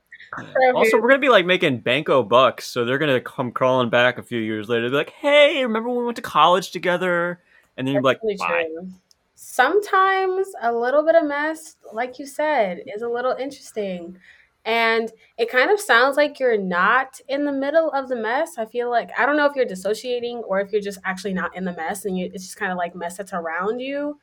Also, 0.75 1.01
we're 1.01 1.09
gonna 1.09 1.21
be 1.21 1.29
like 1.29 1.47
making 1.47 1.79
banco 1.79 2.23
bucks, 2.23 2.67
so 2.67 2.85
they're 2.85 2.99
gonna 2.99 3.21
come 3.21 3.53
crawling 3.53 3.91
back 3.91 4.19
a 4.19 4.23
few 4.23 4.41
years 4.41 4.69
later. 4.69 4.89
Be 4.91 4.97
like, 4.97 5.11
"Hey, 5.11 5.63
remember 5.63 5.89
when 5.89 5.99
we 5.99 6.05
went 6.05 6.17
to 6.17 6.23
college 6.23 6.73
together?" 6.73 7.41
And 7.77 7.87
then 7.87 7.95
you're 7.95 8.03
like, 8.03 8.19
Really 8.23 8.37
"Bye." 8.37 8.65
true. 8.65 8.89
Sometimes 9.37 10.49
a 10.61 10.73
little 10.73 11.05
bit 11.05 11.15
of 11.15 11.25
mess, 11.25 11.77
like 11.93 12.19
you 12.19 12.27
said, 12.27 12.83
is 12.87 13.03
a 13.03 13.09
little 13.09 13.33
interesting. 13.33 14.19
And 14.65 15.13
it 15.37 15.51
kind 15.51 15.71
of 15.71 15.79
sounds 15.79 16.17
like 16.17 16.41
you're 16.41 16.57
not 16.57 17.21
in 17.29 17.45
the 17.45 17.53
middle 17.53 17.91
of 17.93 18.09
the 18.09 18.17
mess. 18.17 18.57
I 18.57 18.65
feel 18.65 18.89
like 18.91 19.11
I 19.19 19.27
don't 19.27 19.37
know 19.37 19.45
if 19.45 19.55
you're 19.55 19.67
dissociating 19.67 20.39
or 20.39 20.61
if 20.61 20.73
you're 20.73 20.81
just 20.81 20.99
actually 21.05 21.35
not 21.35 21.55
in 21.55 21.65
the 21.65 21.75
mess 21.75 22.07
and 22.07 22.17
you, 22.17 22.31
it's 22.33 22.45
just 22.45 22.57
kind 22.57 22.73
of 22.73 22.79
like 22.79 22.95
mess 22.95 23.19
that's 23.19 23.35
around 23.35 23.81
you. 23.81 24.19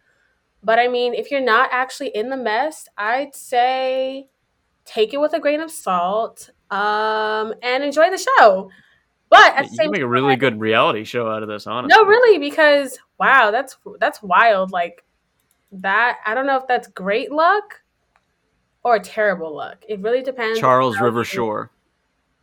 But 0.64 0.80
I 0.80 0.88
mean, 0.88 1.14
if 1.14 1.32
you're 1.32 1.42
not 1.42 1.70
actually 1.72 2.10
in 2.10 2.30
the 2.30 2.38
mess, 2.38 2.88
I'd 2.98 3.36
say 3.36 4.30
take 4.86 5.14
it 5.14 5.20
with 5.20 5.34
a 5.34 5.40
grain 5.40 5.60
of 5.62 5.72
salt 5.72 6.50
um, 6.70 7.54
and 7.62 7.84
enjoy 7.84 8.10
the 8.10 8.18
show. 8.18 8.70
But 9.30 9.56
at 9.56 9.64
the 9.66 9.72
You 9.72 9.76
same 9.78 9.86
can 9.86 9.92
make 9.94 10.02
a 10.02 10.08
really 10.08 10.36
good 10.36 10.60
reality 10.60 11.04
show 11.06 11.30
out 11.30 11.42
of 11.42 11.48
this, 11.48 11.66
honestly. 11.66 11.98
no, 11.98 12.06
really, 12.06 12.38
because 12.38 13.00
wow, 13.18 13.50
that's 13.50 13.78
that's 14.00 14.22
wild. 14.22 14.72
Like 14.72 15.06
that, 15.72 16.18
I 16.26 16.34
don't 16.34 16.46
know 16.46 16.58
if 16.58 16.68
that's 16.68 16.88
great 16.90 17.32
luck 17.32 17.82
or 18.84 19.00
terrible 19.00 19.56
luck. 19.56 19.86
It 19.88 20.02
really 20.02 20.22
depends. 20.22 20.60
Charles 20.60 21.00
River 21.00 21.24
Shore. 21.24 21.72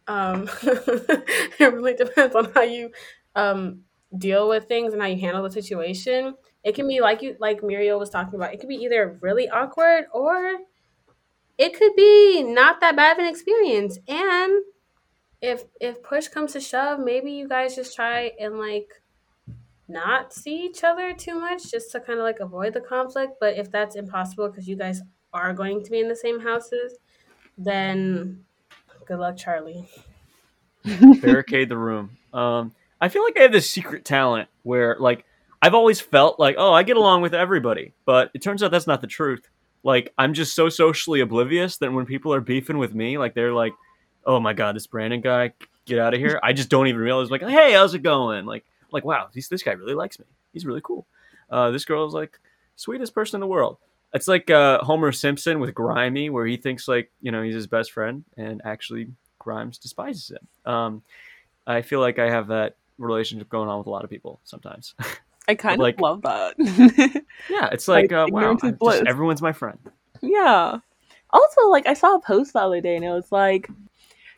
Um, 0.06 0.48
it 0.62 1.72
really 1.74 1.94
depends 1.94 2.34
on 2.34 2.50
how 2.52 2.62
you 2.62 2.90
um 3.36 3.80
deal 4.16 4.48
with 4.48 4.64
things 4.64 4.94
and 4.94 5.02
how 5.02 5.08
you 5.08 5.20
handle 5.20 5.42
the 5.42 5.50
situation. 5.50 6.34
It 6.64 6.74
can 6.74 6.88
be 6.88 7.00
like 7.00 7.22
you, 7.22 7.36
like 7.38 7.62
Muriel 7.62 7.98
was 7.98 8.10
talking 8.10 8.34
about. 8.34 8.52
It 8.52 8.60
could 8.60 8.68
be 8.68 8.76
either 8.76 9.18
really 9.20 9.48
awkward 9.48 10.06
or 10.12 10.58
it 11.56 11.78
could 11.78 11.94
be 11.96 12.42
not 12.42 12.80
that 12.80 12.96
bad 12.96 13.12
of 13.12 13.18
an 13.18 13.30
experience. 13.30 13.98
And 14.08 14.62
if 15.40 15.64
if 15.80 16.02
push 16.02 16.28
comes 16.28 16.52
to 16.52 16.60
shove, 16.60 16.98
maybe 16.98 17.32
you 17.32 17.48
guys 17.48 17.74
just 17.74 17.94
try 17.94 18.32
and 18.40 18.58
like 18.58 19.02
not 19.88 20.34
see 20.34 20.64
each 20.64 20.84
other 20.84 21.14
too 21.14 21.38
much 21.38 21.70
just 21.70 21.90
to 21.92 22.00
kind 22.00 22.18
of 22.18 22.24
like 22.24 22.40
avoid 22.40 22.74
the 22.74 22.80
conflict. 22.80 23.34
But 23.40 23.56
if 23.56 23.70
that's 23.70 23.96
impossible 23.96 24.48
because 24.48 24.68
you 24.68 24.76
guys 24.76 25.02
are 25.32 25.52
going 25.52 25.84
to 25.84 25.90
be 25.90 26.00
in 26.00 26.08
the 26.08 26.16
same 26.16 26.40
houses, 26.40 26.98
then 27.56 28.44
good 29.06 29.18
luck, 29.18 29.36
Charlie. 29.36 29.88
barricade 31.20 31.68
the 31.68 31.76
room. 31.76 32.16
Um, 32.32 32.74
I 33.00 33.08
feel 33.08 33.22
like 33.24 33.38
I 33.38 33.42
have 33.42 33.52
this 33.52 33.70
secret 33.70 34.04
talent 34.04 34.48
where, 34.62 34.96
like, 34.98 35.24
I've 35.60 35.74
always 35.74 36.00
felt 36.00 36.38
like, 36.38 36.56
oh, 36.58 36.72
I 36.72 36.82
get 36.82 36.96
along 36.96 37.22
with 37.22 37.34
everybody, 37.34 37.92
but 38.04 38.30
it 38.34 38.42
turns 38.42 38.62
out 38.62 38.70
that's 38.70 38.86
not 38.86 39.00
the 39.00 39.06
truth. 39.06 39.48
Like, 39.82 40.12
I'm 40.18 40.34
just 40.34 40.54
so 40.54 40.68
socially 40.68 41.20
oblivious 41.20 41.78
that 41.78 41.92
when 41.92 42.06
people 42.06 42.32
are 42.32 42.40
beefing 42.40 42.78
with 42.78 42.94
me, 42.94 43.18
like, 43.18 43.34
they're 43.34 43.52
like, 43.52 43.72
oh 44.24 44.40
my 44.40 44.52
god, 44.52 44.76
this 44.76 44.86
Brandon 44.86 45.20
guy, 45.20 45.52
get 45.84 45.98
out 45.98 46.14
of 46.14 46.20
here. 46.20 46.38
I 46.42 46.52
just 46.52 46.68
don't 46.68 46.86
even 46.86 47.00
realize, 47.00 47.30
like, 47.30 47.42
hey, 47.42 47.72
how's 47.72 47.94
it 47.94 48.02
going? 48.02 48.46
Like, 48.46 48.64
like, 48.90 49.04
wow, 49.04 49.28
this 49.32 49.48
this 49.48 49.62
guy 49.62 49.72
really 49.72 49.94
likes 49.94 50.18
me. 50.18 50.26
He's 50.52 50.66
really 50.66 50.80
cool. 50.82 51.06
Uh, 51.50 51.70
this 51.70 51.84
girl 51.84 52.06
is 52.06 52.14
like 52.14 52.38
sweetest 52.76 53.14
person 53.14 53.36
in 53.36 53.40
the 53.40 53.46
world. 53.46 53.78
It's 54.14 54.28
like 54.28 54.50
uh, 54.50 54.78
Homer 54.78 55.12
Simpson 55.12 55.60
with 55.60 55.74
Grimey, 55.74 56.30
where 56.30 56.46
he 56.46 56.56
thinks 56.56 56.88
like 56.88 57.10
you 57.20 57.32
know 57.32 57.42
he's 57.42 57.54
his 57.54 57.66
best 57.66 57.92
friend, 57.92 58.24
and 58.36 58.62
actually 58.64 59.08
Grimes 59.38 59.78
despises 59.78 60.30
him. 60.30 60.72
Um, 60.72 61.02
I 61.66 61.82
feel 61.82 62.00
like 62.00 62.18
I 62.18 62.30
have 62.30 62.48
that 62.48 62.76
relationship 62.96 63.48
going 63.48 63.68
on 63.68 63.78
with 63.78 63.86
a 63.86 63.90
lot 63.90 64.04
of 64.04 64.10
people 64.10 64.40
sometimes. 64.44 64.94
I 65.48 65.54
kind 65.54 65.80
Like- 65.80 65.94
of 65.96 66.00
love 66.00 66.22
that. 66.22 66.54
yeah, 67.50 67.68
it's 67.72 67.88
like, 67.94 68.10
Like, 68.10 68.12
uh, 68.12 68.26
wow, 68.30 68.38
ignorance 68.40 68.64
is 68.64 68.72
I'm 68.72 68.78
just- 68.80 69.02
everyone's 69.06 69.42
my 69.42 69.52
friend. 69.52 69.78
yeah. 70.20 70.78
Also, 71.30 71.68
like 71.68 71.86
I 71.86 71.94
saw 71.94 72.14
a 72.14 72.20
post 72.20 72.52
the 72.54 72.60
other 72.60 72.80
day, 72.80 72.96
and 72.96 73.04
it 73.04 73.10
was 73.10 73.30
like, 73.30 73.68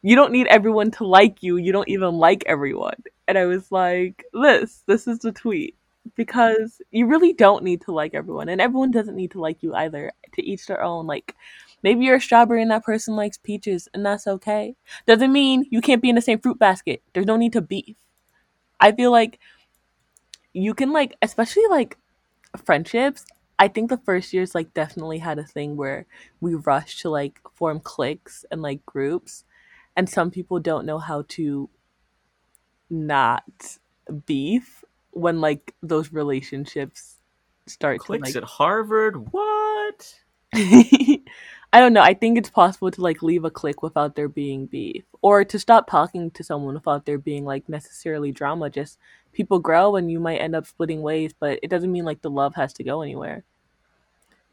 "You 0.02 0.16
don't 0.16 0.32
need 0.32 0.48
everyone 0.48 0.90
to 0.92 1.06
like 1.06 1.40
you. 1.42 1.56
You 1.56 1.70
don't 1.72 1.88
even 1.88 2.14
like 2.14 2.42
everyone." 2.46 2.96
And 3.28 3.38
I 3.38 3.44
was 3.46 3.70
like, 3.70 4.24
"This, 4.32 4.82
this 4.86 5.06
is 5.06 5.20
the 5.20 5.30
tweet." 5.30 5.76
Because 6.16 6.80
you 6.90 7.06
really 7.06 7.32
don't 7.32 7.62
need 7.62 7.82
to 7.82 7.92
like 7.92 8.14
everyone, 8.14 8.48
and 8.48 8.60
everyone 8.60 8.90
doesn't 8.90 9.14
need 9.14 9.30
to 9.32 9.40
like 9.40 9.62
you 9.62 9.72
either. 9.74 10.10
To 10.34 10.42
each 10.42 10.66
their 10.66 10.82
own. 10.82 11.06
Like, 11.06 11.36
maybe 11.84 12.04
you're 12.04 12.16
a 12.16 12.20
strawberry 12.20 12.62
and 12.62 12.70
that 12.72 12.84
person 12.84 13.14
likes 13.14 13.38
peaches, 13.38 13.88
and 13.94 14.04
that's 14.04 14.26
okay. 14.26 14.74
Doesn't 15.06 15.32
mean 15.32 15.66
you 15.70 15.80
can't 15.80 16.02
be 16.02 16.08
in 16.08 16.16
the 16.16 16.20
same 16.22 16.40
fruit 16.40 16.58
basket. 16.58 17.02
There's 17.12 17.26
no 17.26 17.36
need 17.36 17.52
to 17.52 17.60
beef. 17.60 17.96
I 18.80 18.90
feel 18.92 19.12
like 19.12 19.38
you 20.52 20.74
can 20.74 20.92
like, 20.92 21.16
especially 21.22 21.66
like 21.68 21.96
friendships. 22.64 23.24
I 23.58 23.68
think 23.68 23.90
the 23.90 23.98
first 23.98 24.32
years 24.32 24.54
like 24.54 24.72
definitely 24.72 25.18
had 25.18 25.38
a 25.38 25.44
thing 25.44 25.76
where 25.76 26.06
we 26.40 26.54
rush 26.54 27.02
to 27.02 27.10
like 27.10 27.40
form 27.54 27.80
cliques 27.80 28.44
and 28.50 28.62
like 28.62 28.84
groups, 28.86 29.44
and 29.96 30.08
some 30.08 30.30
people 30.30 30.60
don't 30.60 30.86
know 30.86 30.98
how 30.98 31.24
to 31.28 31.68
not 32.88 33.78
beef 34.26 34.84
when 35.12 35.40
like 35.40 35.74
those 35.82 36.12
relationships 36.12 37.16
start 37.66 38.00
cliques 38.00 38.32
to 38.32 38.38
at 38.38 38.44
Harvard. 38.44 39.32
What? 39.32 40.14
I 41.72 41.78
don't 41.78 41.92
know. 41.92 42.02
I 42.02 42.14
think 42.14 42.36
it's 42.36 42.50
possible 42.50 42.90
to 42.90 43.00
like 43.00 43.22
leave 43.22 43.44
a 43.44 43.50
clique 43.50 43.82
without 43.82 44.16
there 44.16 44.28
being 44.28 44.66
beef, 44.66 45.04
or 45.22 45.44
to 45.44 45.58
stop 45.58 45.88
talking 45.88 46.30
to 46.32 46.42
someone 46.42 46.74
without 46.74 47.06
there 47.06 47.18
being 47.18 47.44
like 47.44 47.68
necessarily 47.68 48.32
drama. 48.32 48.70
Just 48.70 48.98
people 49.32 49.58
grow, 49.58 49.96
and 49.96 50.10
you 50.10 50.20
might 50.20 50.38
end 50.38 50.54
up 50.54 50.66
splitting 50.66 51.02
ways, 51.02 51.32
but 51.38 51.58
it 51.62 51.68
doesn't 51.70 51.90
mean 51.92 52.04
like 52.04 52.20
the 52.22 52.30
love 52.30 52.54
has 52.54 52.72
to 52.74 52.84
go 52.84 53.02
anywhere. 53.02 53.44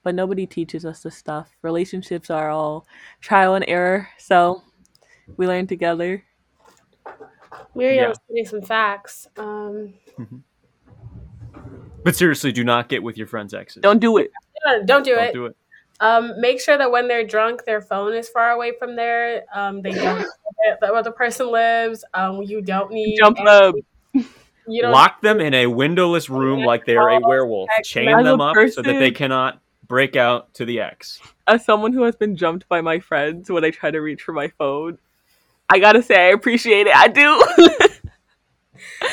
But 0.03 0.15
nobody 0.15 0.45
teaches 0.45 0.85
us 0.85 1.01
this 1.03 1.17
stuff. 1.17 1.49
Relationships 1.61 2.29
are 2.29 2.49
all 2.49 2.85
trial 3.21 3.55
and 3.55 3.65
error, 3.67 4.09
so 4.17 4.61
we 5.35 5.47
learn 5.47 5.67
together. 5.67 6.23
Muriel 7.75 7.95
Yeah. 8.03 8.07
was 8.09 8.19
getting 8.29 8.45
some 8.45 8.61
facts. 8.61 9.27
Um, 9.37 9.93
But 12.03 12.15
seriously, 12.15 12.51
do 12.51 12.63
not 12.63 12.87
get 12.89 13.03
with 13.03 13.17
your 13.17 13.27
friend's 13.27 13.53
exes. 13.53 13.81
Don't 13.81 13.99
do 13.99 14.17
it. 14.17 14.31
don't, 14.65 14.85
don't 14.85 15.03
do 15.03 15.15
Don't 15.15 15.23
it. 15.25 15.33
do 15.33 15.45
it. 15.47 15.57
Um, 15.99 16.39
make 16.39 16.61
sure 16.61 16.77
that 16.77 16.89
when 16.91 17.07
they're 17.07 17.25
drunk, 17.25 17.65
their 17.65 17.81
phone 17.81 18.13
is 18.13 18.29
far 18.29 18.51
away 18.51 18.73
from 18.77 18.95
there. 18.95 19.43
Um, 19.53 19.81
they 19.81 19.91
don't 19.91 20.19
know 20.81 20.91
where 20.93 21.03
the 21.03 21.11
person 21.11 21.51
lives. 21.51 22.05
Um, 22.13 22.41
you 22.43 22.61
don't 22.61 22.91
need 22.91 23.17
Jump 23.17 23.37
any- 23.39 23.45
them. 23.45 23.75
You 23.75 23.81
don't. 23.81 23.85
Lock 24.67 25.21
them 25.21 25.39
in 25.39 25.53
a 25.53 25.67
windowless 25.67 26.29
oh, 26.29 26.35
room 26.35 26.63
like 26.63 26.85
they 26.85 26.95
are 26.95 27.09
a 27.09 27.17
oh, 27.17 27.27
werewolf. 27.27 27.69
As 27.79 27.87
Chain 27.87 28.09
a 28.09 28.23
them 28.23 28.41
up 28.41 28.55
so 28.69 28.81
that 28.81 28.99
they 28.99 29.11
cannot 29.11 29.61
break 29.87 30.15
out 30.15 30.53
to 30.55 30.65
the 30.65 30.81
ex. 30.81 31.19
As 31.47 31.63
someone 31.63 31.93
who 31.93 32.03
has 32.03 32.15
been 32.15 32.35
jumped 32.35 32.67
by 32.67 32.81
my 32.81 32.99
friends 32.99 33.49
when 33.49 33.63
I 33.63 33.71
try 33.71 33.91
to 33.91 33.99
reach 33.99 34.23
for 34.23 34.33
my 34.33 34.49
phone, 34.57 34.97
I 35.69 35.79
gotta 35.79 36.03
say 36.03 36.27
I 36.27 36.31
appreciate 36.31 36.87
it. 36.87 36.95
I 36.95 37.07
do. 37.07 37.43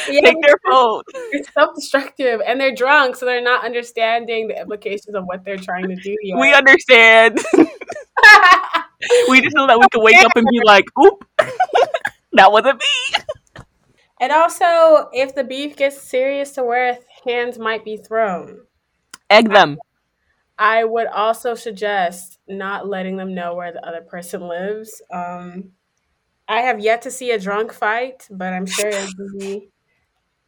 Yeah, 0.08 0.20
Take 0.20 0.42
their 0.42 0.58
phone. 0.66 1.02
It's 1.32 1.52
self-destructive, 1.52 2.40
and 2.46 2.60
they're 2.60 2.74
drunk, 2.74 3.16
so 3.16 3.26
they're 3.26 3.42
not 3.42 3.64
understanding 3.64 4.48
the 4.48 4.60
implications 4.60 5.14
of 5.14 5.24
what 5.24 5.44
they're 5.44 5.56
trying 5.56 5.88
to 5.88 5.96
do. 5.96 6.14
Yet. 6.22 6.38
We 6.38 6.52
understand. 6.52 7.38
we 9.28 9.40
just 9.40 9.56
know 9.56 9.66
that 9.66 9.78
we 9.78 9.86
can 9.90 10.02
wake 10.02 10.16
up 10.16 10.32
and 10.36 10.46
be 10.50 10.60
like, 10.64 10.84
"Oop, 11.02 11.26
that 12.32 12.52
wasn't 12.52 12.80
me." 12.80 13.18
And 14.24 14.32
also, 14.32 15.10
if 15.12 15.34
the 15.34 15.44
beef 15.44 15.76
gets 15.76 16.00
serious 16.00 16.52
to 16.52 16.64
where 16.64 16.98
hands 17.26 17.58
might 17.58 17.84
be 17.84 17.98
thrown, 17.98 18.60
Egg 19.28 19.50
them. 19.50 19.76
I 20.58 20.82
would 20.84 21.08
also 21.08 21.54
suggest 21.54 22.38
not 22.48 22.88
letting 22.88 23.18
them 23.18 23.34
know 23.34 23.54
where 23.54 23.70
the 23.70 23.86
other 23.86 24.00
person 24.00 24.40
lives. 24.48 25.02
Um, 25.12 25.72
I 26.48 26.62
have 26.62 26.80
yet 26.80 27.02
to 27.02 27.10
see 27.10 27.32
a 27.32 27.38
drunk 27.38 27.74
fight, 27.74 28.26
but 28.30 28.54
I'm 28.54 28.64
sure 28.64 28.88
it 28.88 29.10
would 29.18 29.38
be, 29.38 29.68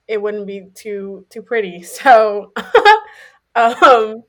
it 0.09 0.23
wouldn't 0.23 0.47
be 0.47 0.71
too 0.75 1.27
too 1.29 1.43
pretty. 1.43 1.83
So, 1.85 2.53
um, 3.55 4.23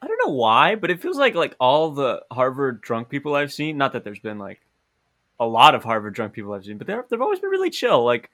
I 0.00 0.06
don't 0.06 0.20
know 0.24 0.32
why, 0.32 0.76
but 0.76 0.92
it 0.92 1.02
feels 1.02 1.18
like 1.18 1.34
like 1.34 1.56
all 1.58 1.90
the 1.90 2.22
Harvard 2.30 2.82
drunk 2.82 3.08
people 3.08 3.34
I've 3.34 3.52
seen. 3.52 3.76
Not 3.76 3.94
that 3.94 4.04
there's 4.04 4.20
been 4.20 4.38
like 4.38 4.60
a 5.40 5.46
lot 5.46 5.74
of 5.74 5.82
Harvard 5.82 6.14
drunk 6.14 6.34
people 6.34 6.52
I've 6.52 6.64
seen, 6.64 6.78
but 6.78 6.86
they're 6.86 7.04
they've 7.10 7.20
always 7.20 7.40
been 7.40 7.50
really 7.50 7.70
chill. 7.70 8.04
Like 8.04 8.30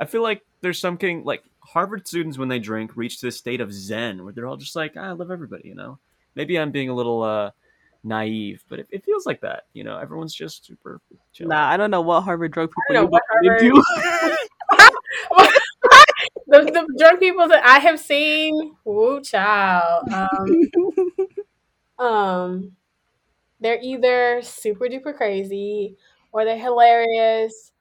I 0.00 0.06
feel 0.06 0.22
like 0.22 0.42
there's 0.60 0.78
something 0.78 1.24
like 1.24 1.44
Harvard 1.60 2.06
students 2.06 2.38
when 2.38 2.48
they 2.48 2.58
drink 2.58 2.96
reach 2.96 3.20
this 3.20 3.36
state 3.36 3.60
of 3.60 3.72
zen 3.72 4.24
where 4.24 4.32
they're 4.32 4.46
all 4.46 4.56
just 4.56 4.76
like, 4.76 4.94
"Ah, 4.96 5.08
I 5.08 5.12
love 5.12 5.30
everybody, 5.30 5.68
you 5.68 5.74
know. 5.74 5.98
Maybe 6.34 6.58
I'm 6.58 6.70
being 6.70 6.88
a 6.88 6.94
little 6.94 7.22
uh, 7.22 7.50
naive, 8.02 8.62
but 8.68 8.80
it, 8.80 8.88
it 8.90 9.04
feels 9.04 9.26
like 9.26 9.40
that. 9.40 9.64
You 9.72 9.84
know, 9.84 9.96
everyone's 9.98 10.34
just 10.34 10.66
super 10.66 11.00
chill. 11.32 11.48
Nah, 11.48 11.68
I 11.68 11.76
don't 11.76 11.90
know 11.90 12.00
what 12.00 12.22
Harvard 12.22 12.52
drug 12.52 12.70
people 12.70 12.82
don't 12.90 13.04
know 13.04 13.08
what 13.08 13.22
Harvard- 13.30 13.62
into. 13.62 13.82
the, 16.46 16.70
the 16.70 16.94
drunk 16.98 17.20
people 17.20 17.48
that 17.48 17.64
I 17.64 17.78
have 17.78 17.98
seen, 17.98 18.76
woo 18.84 19.20
child. 19.22 20.08
Um, 20.12 20.70
um, 22.06 22.72
they're 23.60 23.80
either 23.82 24.42
super 24.42 24.86
duper 24.86 25.16
crazy, 25.16 25.96
or 26.32 26.44
they're 26.44 26.58
hilarious, 26.58 27.72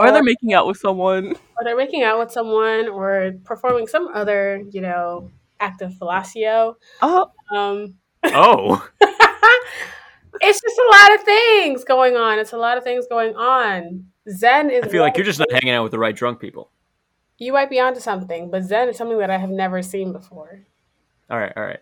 or 0.00 0.12
they're 0.12 0.22
making 0.22 0.54
out 0.54 0.66
with 0.66 0.78
someone. 0.78 1.32
or 1.32 1.64
they're 1.64 1.76
making 1.76 2.02
out 2.02 2.18
with 2.18 2.30
someone, 2.30 2.88
or 2.88 3.32
performing 3.44 3.86
some 3.86 4.08
other, 4.14 4.62
you 4.70 4.80
know, 4.80 5.30
act 5.60 5.82
of 5.82 5.92
fellatio. 5.92 6.74
Oh, 7.02 7.30
Um, 7.50 7.94
Oh, 8.24 8.86
it's 10.40 10.60
just 10.60 10.78
a 10.78 10.88
lot 10.90 11.14
of 11.14 11.22
things 11.22 11.84
going 11.84 12.16
on. 12.16 12.38
It's 12.38 12.52
a 12.52 12.58
lot 12.58 12.76
of 12.76 12.84
things 12.84 13.06
going 13.08 13.34
on. 13.34 14.06
Zen 14.30 14.70
is. 14.70 14.84
I 14.84 14.88
feel 14.88 15.02
like 15.02 15.16
you're 15.16 15.24
just 15.24 15.38
not 15.38 15.50
hanging 15.50 15.70
out 15.70 15.82
with 15.82 15.92
the 15.92 15.98
right 15.98 16.14
drunk 16.14 16.40
people. 16.40 16.70
You 17.38 17.52
might 17.54 17.70
be 17.70 17.80
onto 17.80 18.00
something, 18.00 18.50
but 18.50 18.64
Zen 18.64 18.88
is 18.90 18.98
something 18.98 19.18
that 19.18 19.30
I 19.30 19.38
have 19.38 19.48
never 19.48 19.80
seen 19.82 20.12
before. 20.12 20.60
All 21.30 21.38
right, 21.38 21.52
all 21.56 21.62
right. 21.62 21.80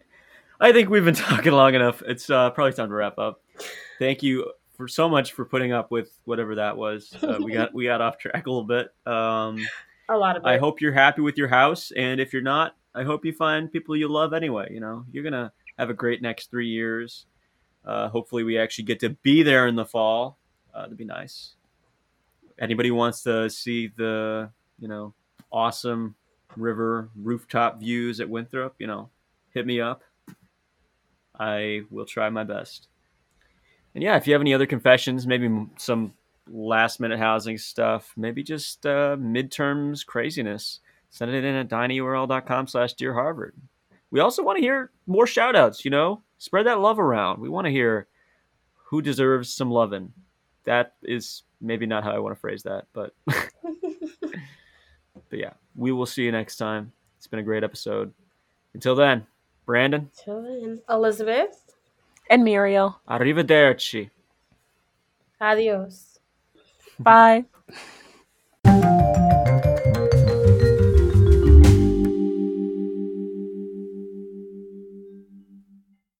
I 0.61 0.73
think 0.73 0.89
we've 0.91 1.05
been 1.05 1.15
talking 1.17 1.53
long 1.53 1.75
enough. 1.75 2.03
It's 2.07 2.31
uh, 2.31 2.51
probably 2.51 2.73
time 2.73 2.89
to 2.89 2.95
wrap 2.95 3.19
up. 3.19 3.41
Thank 3.99 4.23
you 4.23 4.53
for 4.79 4.88
so 4.88 5.09
much 5.09 5.33
for 5.33 5.45
putting 5.45 5.73
up 5.73 5.91
with 5.91 6.19
whatever 6.25 6.55
that 6.55 6.77
was. 6.77 7.14
Uh, 7.23 7.38
we 7.43 7.53
got 7.53 7.75
we 7.75 7.85
got 7.85 8.01
off 8.01 8.17
track 8.17 8.47
a 8.47 8.51
little 8.51 8.64
bit. 8.64 8.88
Um, 9.05 9.59
A 10.09 10.17
lot 10.17 10.37
of 10.37 10.45
it. 10.45 10.47
I 10.47 10.57
hope 10.57 10.81
you're 10.81 10.93
happy 10.93 11.21
with 11.21 11.37
your 11.37 11.49
house, 11.49 11.91
and 11.91 12.21
if 12.21 12.33
you're 12.33 12.41
not, 12.41 12.77
I 12.95 13.03
hope 13.03 13.25
you 13.25 13.33
find 13.33 13.71
people 13.71 13.97
you 13.97 14.09
love 14.09 14.33
anyway. 14.33 14.69
You 14.71 14.81
know, 14.81 15.05
you're 15.12 15.25
gonna 15.25 15.53
have 15.79 15.91
a 15.91 15.95
great 15.95 16.23
next 16.23 16.51
three 16.51 16.69
years. 16.69 17.27
Uh, 17.85 18.09
hopefully, 18.09 18.45
we 18.45 18.57
actually 18.57 18.85
get 18.85 19.01
to 19.01 19.11
be 19.11 19.43
there 19.43 19.67
in 19.67 19.75
the 19.75 19.85
fall. 19.85 20.38
Uh, 20.73 20.83
that'd 20.83 20.97
be 20.97 21.05
nice. 21.05 21.55
Anybody 22.59 22.93
wants 22.93 23.23
to 23.25 23.51
see 23.51 23.88
the 23.88 24.49
you 24.79 24.88
know 24.88 25.12
awesome 25.53 26.14
river 26.57 27.11
rooftop 27.17 27.81
views 27.81 28.21
at 28.21 28.29
Winthrop? 28.29 28.77
You 28.79 28.87
know, 28.87 29.11
hit 29.53 29.67
me 29.67 29.81
up. 29.81 30.03
I 31.38 31.83
will 31.91 32.07
try 32.07 32.31
my 32.31 32.45
best. 32.45 32.88
And 33.94 34.03
yeah, 34.05 34.16
if 34.16 34.27
you 34.27 34.33
have 34.33 34.42
any 34.42 34.55
other 34.55 34.66
confessions, 34.66 35.27
maybe 35.27 35.66
some 35.77 36.12
last 36.51 37.01
minute 37.01 37.18
housing 37.18 37.59
stuff, 37.59 38.12
maybe 38.16 38.42
just 38.42 38.87
uh, 38.87 39.16
midterms 39.18 40.05
craziness, 40.05 40.81
send 41.11 41.31
it 41.33 41.44
in 41.44 41.55
at 41.55 41.68
tinyurl.com 41.68 42.66
slash 42.66 42.94
dear 42.94 43.14
Harvard. 43.14 43.55
We 44.11 44.20
also 44.20 44.42
want 44.42 44.57
to 44.57 44.62
hear 44.62 44.90
more 45.07 45.27
shout 45.27 45.57
outs, 45.57 45.85
you 45.85 45.90
know, 45.90 46.22
spread 46.38 46.66
that 46.66 46.81
love 46.81 46.98
around. 46.98 47.40
We 47.40 47.48
want 47.48 47.66
to 47.66 47.70
hear 47.70 48.07
who 48.85 49.03
deserves 49.03 49.53
some 49.53 49.70
loving. 49.70 50.12
That 50.64 50.94
is 51.03 51.42
maybe 51.61 51.87
not 51.87 52.05
how 52.05 52.12
I 52.12 52.18
want 52.18 52.35
to 52.35 52.40
phrase 52.40 52.62
that, 52.62 52.87
but 52.92 53.14
but 53.27 53.42
yeah, 55.33 55.53
we 55.74 55.92
will 55.92 56.07
see 56.07 56.24
you 56.24 56.33
next 56.33 56.57
time. 56.57 56.92
It's 57.18 57.27
been 57.27 57.40
a 57.40 57.44
great 57.44 57.64
episode. 57.64 58.12
Until 58.74 58.94
then, 58.94 59.27
Brandon, 59.66 60.11
Till 60.16 60.42
then, 60.42 60.81
Elizabeth, 60.88 61.68
and 62.31 62.45
Muriel. 62.45 63.01
arrivederci. 63.09 64.11
adios. 65.41 66.19
Bye. 66.99 67.45